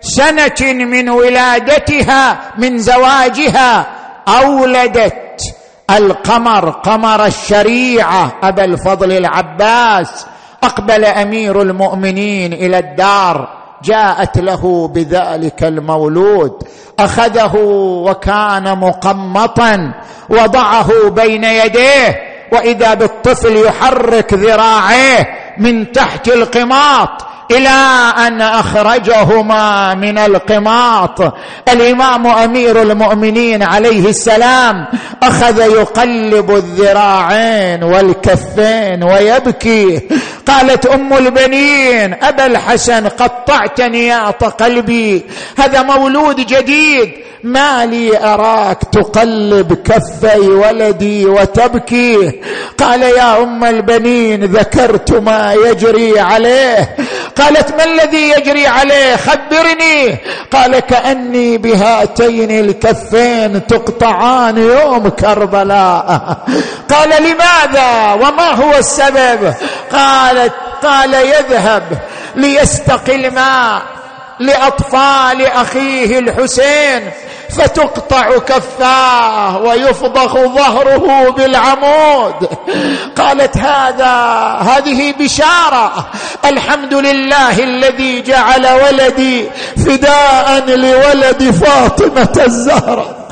[0.00, 3.86] سنة من ولادتها من زواجها
[4.28, 5.54] أولدت
[5.90, 10.26] القمر قمر الشريعة أبا الفضل العباس.
[10.62, 13.59] أقبل أمير المؤمنين إلى الدار.
[13.84, 16.62] جاءت له بذلك المولود.
[16.98, 17.56] أخذه
[18.04, 19.94] وكان مقمطا
[20.28, 25.26] وضعه بين يديه وإذا بالطفل يحرك ذراعيه
[25.58, 27.68] من تحت القماط إلى
[28.26, 31.34] أن أخرجهما من القماط.
[31.68, 34.86] الإمام أمير المؤمنين عليه السلام
[35.22, 40.00] أخذ يقلب الذراعين والكفين ويبكي.
[40.46, 45.24] قالت أم البنين أبا الحسن قطعت نياط قلبي.
[45.58, 47.12] هذا مولود جديد.
[47.44, 52.40] ما لي أراك تقلب كفي ولدي وتبكي.
[52.78, 56.96] قال يا أم البنين ذكرت ما يجري عليه.
[57.36, 60.18] قالت ما الذي يجري عليه؟ خبرني.
[60.52, 66.36] قال كأني بهاتين الكفين تقطعان يوم كربلاء.
[66.90, 69.54] قال لماذا؟ وما هو السبب؟
[69.92, 71.82] قالت قال يذهب
[72.36, 73.82] ليستقي الماء
[74.40, 77.10] لأطفال أخيه الحسين.
[77.50, 82.48] فتقطع كفاه ويفضخ ظهره بالعمود.
[83.16, 84.14] قالت هذا
[84.60, 86.06] هذه بشارة.
[86.44, 89.50] الحمد لله الذي جعل ولدي
[89.86, 93.29] فداء لولد فاطمة الزهراء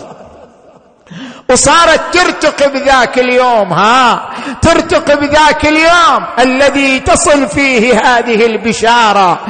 [1.50, 4.30] وصارت ترتقب ذاك اليوم ها؟
[4.62, 9.40] ترتقب ذاك اليوم الذي تصل فيه هذه البشارة.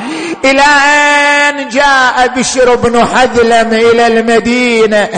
[0.44, 5.08] إلى أن جاء بشر بن حذلم إلى المدينة.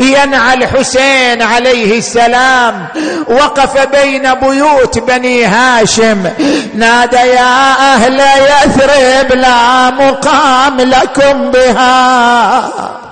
[0.00, 2.86] ينعى الحسين عليه السلام.
[3.28, 6.30] وقف بين بيوت بني هاشم.
[6.74, 13.07] نادى يا أهل يثرب لا مقام لكم بها.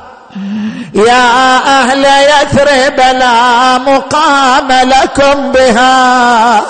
[0.97, 6.61] يا أهل يثرب لا مقام لكم بها.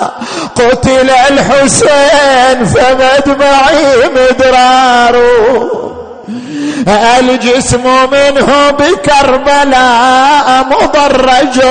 [0.55, 5.15] قتل الحسين فمدمعي مدرار.
[7.19, 11.61] الجسم منه بكربلاء مضرج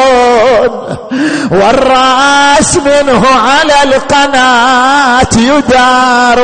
[1.51, 6.41] والرأس منه على القناة يدار.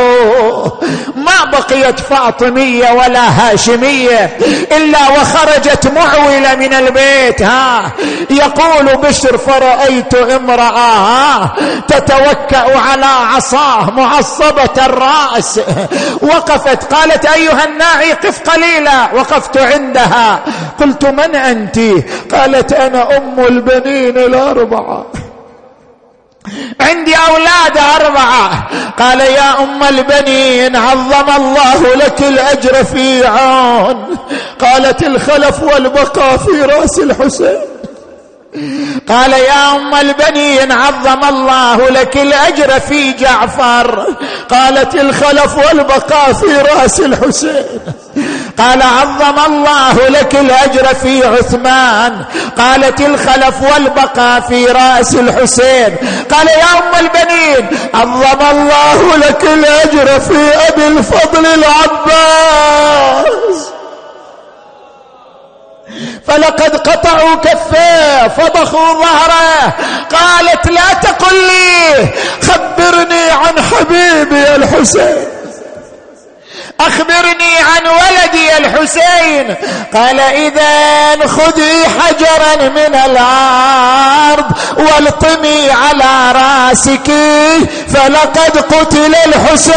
[1.17, 4.37] ما بقيت فاطمية ولا هاشمية
[4.77, 7.93] إلا وخرجت معولة من البيت ها.
[8.31, 11.51] يقول بشر فرأيت امرأة
[11.89, 15.61] تتوكأ على عصاه معصبة الرأس.
[16.23, 20.41] وقفت قالت أيها الناعي قف قليلا وقفت عندها.
[20.81, 21.79] قلت من أنت؟
[22.35, 25.07] قالت أنا أم البنين الأربعة.
[26.81, 28.69] عندي أولاد أربعة.
[28.99, 34.17] قال يا أم البنين عظم الله لك الأجر في عون.
[34.61, 37.72] قالت الخلف والبقاء في رأس الحسين.
[39.09, 44.07] قال يا أم البنين عظم الله لك الأجر في جعفر.
[44.51, 47.81] قالت الخلف والبقاء في رأس الحسين.
[48.59, 52.25] قال عظم الله لك الأجر في عثمان.
[52.59, 55.97] قالت الخلف والبقاء في رأس الحسين.
[56.31, 62.53] قال يا أم البنين عظم الله لك الأجر في أبي الفضل العباس.
[66.27, 69.73] فلقد قطعوا كفيه فضخوا ظهره.
[70.13, 72.09] قالت لا تقل لي
[72.43, 75.29] خبرني عن حبيبي الحسين.
[76.81, 79.55] أخبرني عن ولدي الحسين.
[79.95, 84.47] قال اذا خذي حجرا من الأرض
[84.79, 87.11] والطمي على رأسك.
[87.95, 89.73] فلقد قتل الحسين.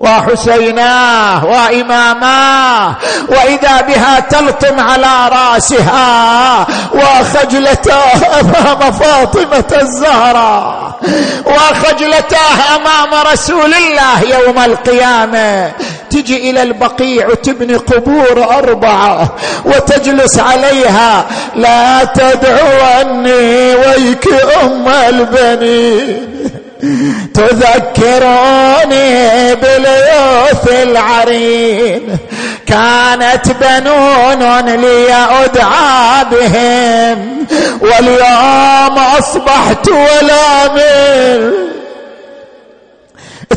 [0.00, 2.94] وحسيناه وإماماه
[3.28, 10.90] وإذا بها تلطم على رأسها وخجلتاه أمام فاطمة الزهراء
[11.46, 15.72] وخجلتاه أمام رسول الله يوم القيامة
[16.10, 19.28] تجي إلى البقيع وتبني قبور أربعة
[19.64, 21.26] وتجلس عليها
[21.56, 24.28] لا تدعوني ويك
[24.64, 26.59] أم البنين.
[27.34, 29.04] تذكروني
[29.54, 32.16] باليوث العرين.
[32.66, 35.14] كانت بنون لي
[35.44, 37.46] أدعى بهم
[37.80, 41.52] واليوم أصبحت ولا من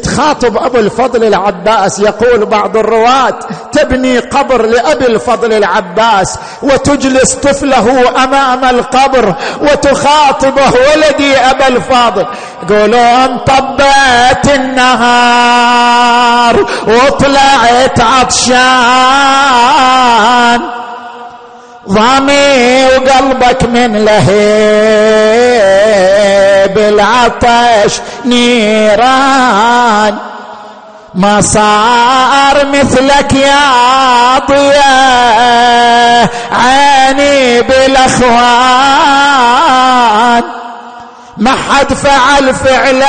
[0.01, 3.39] تخاطب أبو الفضل العباس يقول بعض الرواة
[3.71, 12.25] تبني قبر لأبي الفضل العباس وتجلس طفله أمام القبر وتخاطبه ولدي أبا الفاضل
[12.69, 15.85] يقولون طبت النهار
[16.87, 18.53] وطلعت عطشان.
[21.89, 24.33] ضامي وقلبك من لهيب
[26.77, 30.17] العطش نيران.
[31.15, 38.43] ما صار مثلك يا ضياء عيني بالأخوان.
[41.37, 43.03] ما حد فعل فعلاك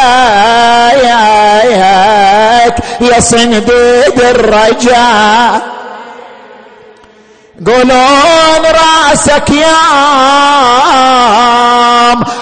[3.01, 5.61] يا صنديد الرجاء.
[7.67, 9.75] قولون رأسك يام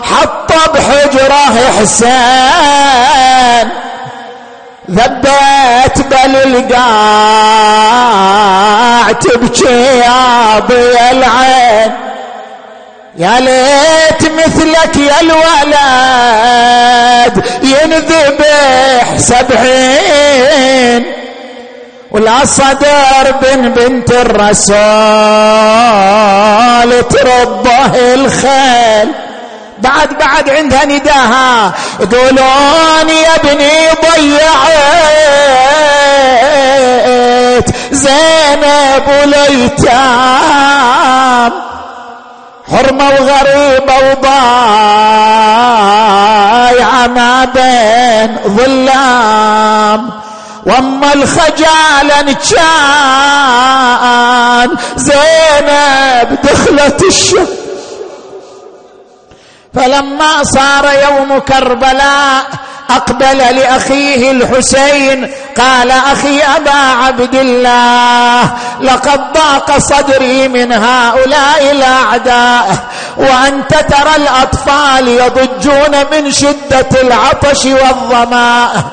[0.03, 3.69] حط بحجرة حسين.
[4.91, 6.83] ذبت بل القاع
[9.13, 11.93] تبكي يا ضي العين.
[13.17, 15.73] يا ليت مثلك يا الولد
[17.63, 21.22] ينذبح سبعين
[22.13, 24.73] ولا صدر بن بنت الرسول
[27.09, 29.13] تربه الخيل.
[29.79, 31.73] بعد بعد عندها نداها.
[32.01, 34.53] يقولون يا ابني ضيعت.
[37.93, 40.33] زينب وليتام
[42.73, 44.33] حرمة وغريبة وضايعة
[47.07, 50.11] ما بين ظلام.
[50.67, 52.77] واما الخجالة كان
[54.97, 57.47] زينب دخلت الشم
[59.75, 62.45] فلما صار يوم كربلاء
[62.91, 68.43] اقبل لاخيه الحسين قال أخي ابا عبد الله
[68.81, 72.77] لقد ضاق صدري من هؤلاء الاعداء
[73.17, 78.85] وانت ترى الاطفال يضجون من شده العطش والظماء.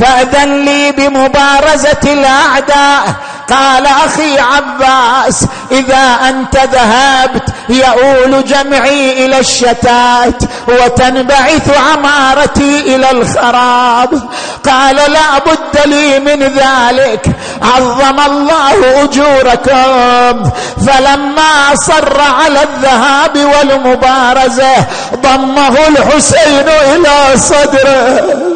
[0.00, 3.14] فأذن لي بمبارزة الأعداء.
[3.50, 14.22] قال أخي عباس إذا أنت ذهبت يؤول جمعي إلى الشتات وتنبعث عمارتي إلى الخراب.
[14.66, 17.26] قال لا بد لي من ذلك
[17.62, 20.50] عظم الله أجوركم.
[20.86, 24.74] فلما صر على الذهاب والمبارزة
[25.22, 28.55] ضمه الحسين إلى صدره.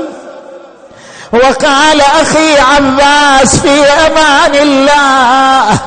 [1.32, 5.78] وقال أخي عباس في أمان الله.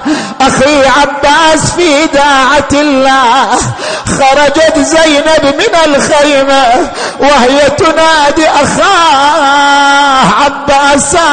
[0.41, 3.57] أخي عباس في داعة الله.
[4.05, 6.89] خرجت زينب من الخيمة
[7.19, 11.27] وهي تنادي أخاه عباسا.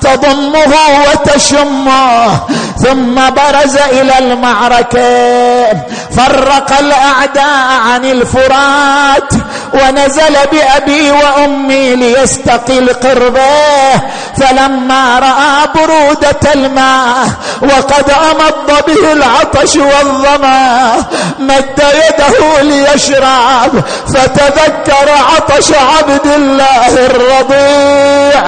[0.00, 0.74] تضمه
[1.10, 2.40] وتشمه
[2.78, 5.68] ثم برز إلى المعركة.
[6.16, 9.32] فرق الأعداء عن الفرات
[9.74, 14.00] ونزل بأبي وأمي ليستقل قربه
[14.36, 17.28] فلما رأى برودة الماء
[17.62, 20.96] وقد أمض به العطش والظما
[21.38, 23.84] مد يده ليشرب.
[24.14, 28.42] فتذكر عطش عبد الله الرضيع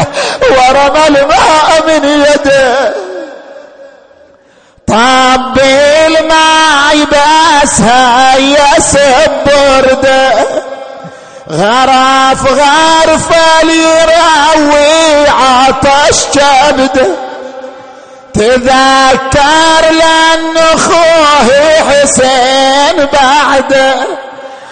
[0.51, 1.40] ورمى الماء
[1.87, 2.95] من يده.
[4.87, 5.59] طب
[6.07, 7.81] الماء بس
[8.39, 10.33] يسب برده.
[11.51, 13.29] غرف غرف
[13.63, 17.09] ليروي عطش كبده
[18.35, 21.49] تذكر لأن أخوه
[21.91, 23.95] حسين بعده.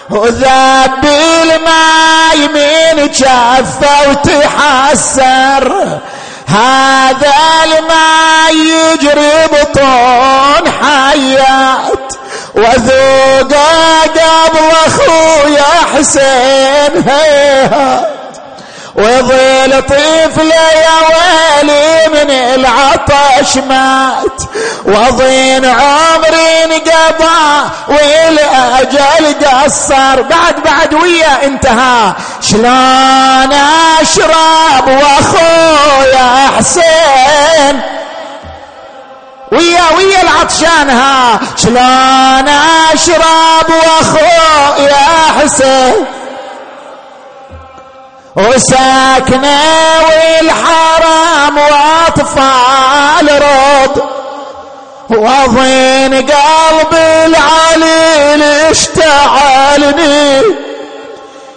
[0.09, 5.99] وذاب الماي من جفة وتحسر.
[6.49, 7.33] هذا
[7.63, 12.13] الماء يجري بطون حيات
[12.55, 18.18] وذوقه قبل أخويا حسين هيهات.
[18.99, 24.41] وظل طفل يا ويلي من العطش مات.
[24.85, 30.21] وظن عمري انقضى والأجل قصر.
[30.21, 32.13] بعد بعد ويا انتهى.
[32.41, 33.53] شلون
[34.01, 37.81] أشرب وأخويا حسين؟
[39.51, 41.39] ويا ويا العطشان ها.
[41.57, 42.49] شلون
[42.93, 45.05] أشرب وأخويا
[45.41, 46.05] حسين؟
[48.39, 49.59] وساكنة
[50.09, 54.01] والحرام وأطفال رض
[55.09, 56.93] وضين قلب
[57.25, 60.41] العليل اشتعلني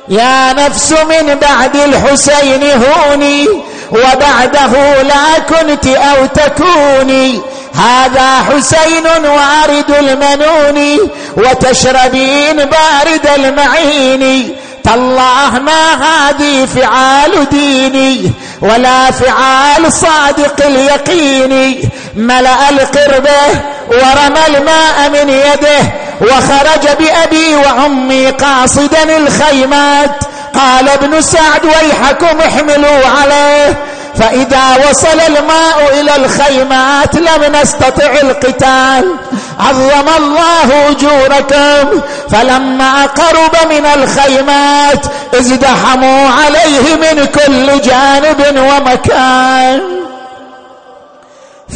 [0.09, 3.49] يا نفس من بعد الحسين هوني
[3.93, 7.41] وبعده لا كنت أو تكوني.
[7.75, 14.57] هذا حسين وارد المنون وتشربين بارد المعين.
[14.85, 21.81] تالله ما هذه فعال ديني ولا فعال صادق اليقين
[22.17, 30.11] ملأ القربة ورمى الماء من يده وخرج بأبي وأمي قاصدا الخيمات.
[30.55, 33.77] قال ابن سعد ويحكم احملوا عليه.
[34.17, 39.17] فإذا وصل الماء إلى الخيمات لم نستطع القتال.
[39.61, 42.01] عظم الله أجوركم.
[42.31, 49.83] فلما قرب من الخيمات ازدحموا عليه من كل جانب ومكان.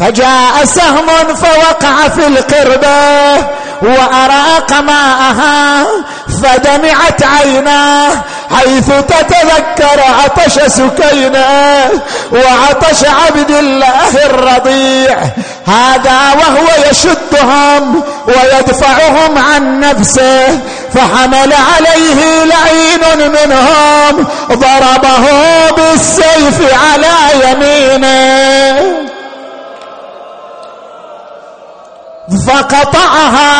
[0.00, 3.46] فجاء سهم فوقع في القربة
[3.82, 5.86] وأراق ماءها
[6.42, 8.10] فدمعت عيناه
[8.56, 11.46] حيث تتذكر عطش سكينة
[12.32, 15.18] وعطش عبد الله الرضيع.
[15.66, 20.60] هذا وهو يشدهم ويدفعهم عن نفسه
[20.94, 25.24] فحمل عليه لعين منهم ضربه
[25.76, 26.60] بالسيف
[26.92, 29.05] على يمينه.
[32.46, 33.50] فقطعها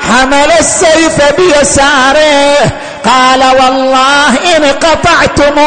[0.00, 2.72] حمل السيف بيساره.
[3.04, 5.58] قال والله إن قطعتم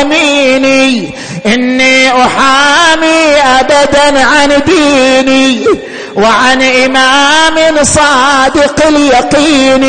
[0.00, 1.14] يميني
[1.46, 5.66] إني أحامي ابدا عن ديني.
[6.16, 9.82] وعن إمام صادق اليقين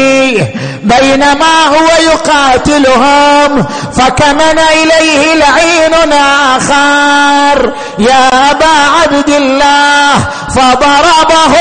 [0.83, 3.65] بينما هو يقاتلهم
[3.97, 7.73] فكمن إليه لعين آخر.
[7.99, 10.13] يا أبا عبد الله
[10.55, 11.53] فضربه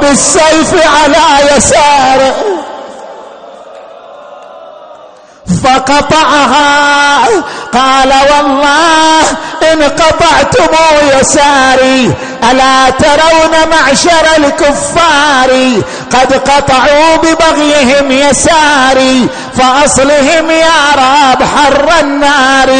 [0.00, 2.34] بالسيف على يساره.
[5.64, 7.26] فقطعها.
[7.72, 9.22] قال والله
[9.72, 10.74] إن قطعتم
[11.20, 12.12] يساري
[12.50, 15.50] ألا ترون معشر الكفار؟
[16.12, 19.28] قد قطعوا ببغيهم يساري.
[19.58, 22.70] فأصلهم يا رب حر النار.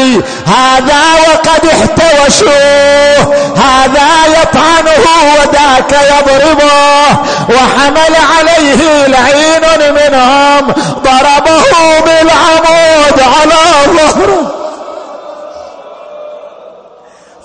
[0.47, 3.35] هذا وقد احتوشوه.
[3.57, 4.09] هذا
[4.41, 6.73] يطعنه وذاك يضربه.
[7.49, 10.73] وحمل عليه لعين منهم.
[11.03, 14.51] ضربه بالعمود على ظهره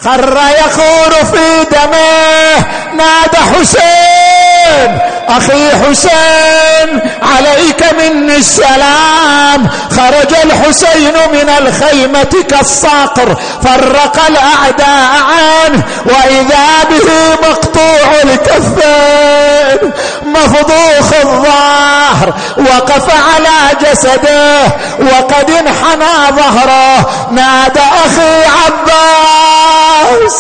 [0.05, 2.67] خر يخور في دمه.
[2.95, 4.99] نادى حسين.
[5.29, 9.69] أخي حسين عليك مني السلام.
[9.91, 17.09] خرج الحسين من الخيمة كالصقر فرق الأعداء عنه وإذا به
[17.49, 19.93] مقطوع الكفين.
[20.23, 24.63] مفضوخ الظهر وقف على جسده
[25.01, 27.11] وقد انحنى ظهره.
[27.31, 30.37] نادى أخي عباس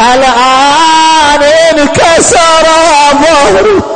[0.00, 2.66] الآن انكسر
[3.12, 3.95] ظهري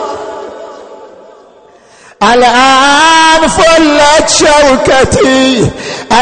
[2.22, 5.70] الآن فلت شوكتي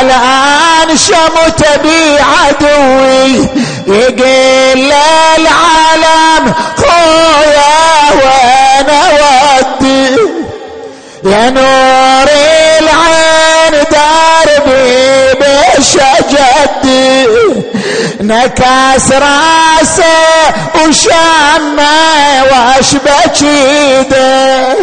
[0.01, 3.49] الآن شمت بي عدوي
[3.87, 7.75] يقول للعالم خويا
[8.15, 10.17] وأنا ودي
[11.25, 12.29] يا نور
[12.79, 17.27] العين دربي بشجدي.
[18.21, 19.13] نكاس
[20.89, 24.77] وشمه وأشبك ايده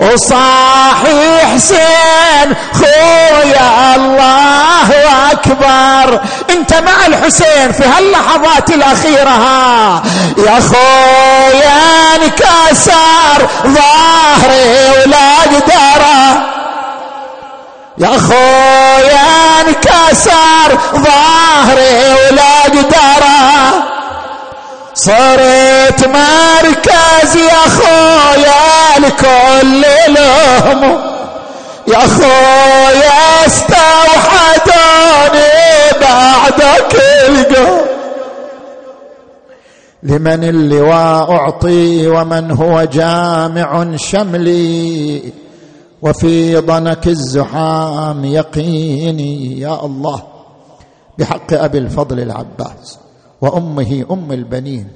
[0.00, 4.90] وصاحي حسين خويا الله
[5.32, 6.20] أكبر.
[6.50, 10.02] أنت مع الحسين في هاللحظات الأخيرة ها.
[10.38, 11.80] يا خويا
[12.16, 16.46] انكسر ظهري ولا اقدره
[17.98, 19.26] يا خويا
[19.68, 23.95] انكسر ظهري ولا اقدره
[24.96, 30.82] صرت مركز يا خويا الكل لهم
[31.88, 34.76] يا خويا استوحدوني
[36.02, 36.94] أعداك
[37.28, 37.86] يلقى
[40.02, 45.32] لمن اللواء أعطي ومن هو جامع شملي.
[46.02, 50.22] وفي ضنك الزحام يقيني يا الله.
[51.18, 52.98] بحق أبي الفضل العباس.
[53.40, 54.88] وأمه أم البنين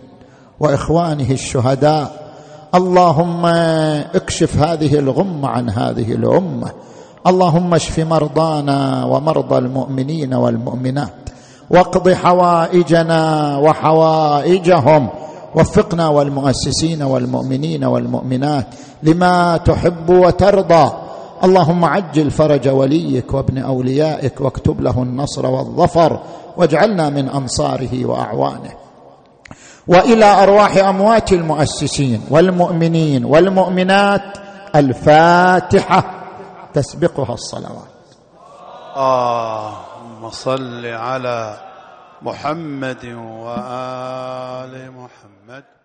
[0.61, 2.31] وإخوانه الشهداء.
[2.75, 3.47] اللهم
[4.15, 6.71] اكشف هذه الغمة عن هذه الأمة.
[7.27, 11.13] اللهم اشف مرضانا ومرضى المؤمنين والمؤمنات.
[11.71, 15.09] واقض حوائجنا وحوائجهم.
[15.55, 18.67] وفقنا والمؤسسين والمؤمنين والمؤمنات
[19.03, 20.93] لما تحب وترضى.
[21.45, 26.21] اللهم عجل فرج وليك وابن أوليائك واكتب له النصر والظفر.
[26.57, 28.73] واجعلنا من أنصاره وأعوانه.
[29.87, 34.39] وإلى أرواح أموات المؤسسين والمؤمنين والمؤمنات
[34.75, 36.05] الفاتحة
[36.75, 37.91] تسبقها الصلوات.
[38.97, 41.61] اللهم صل على
[42.23, 43.05] محمد
[43.45, 45.80] وآل محمد.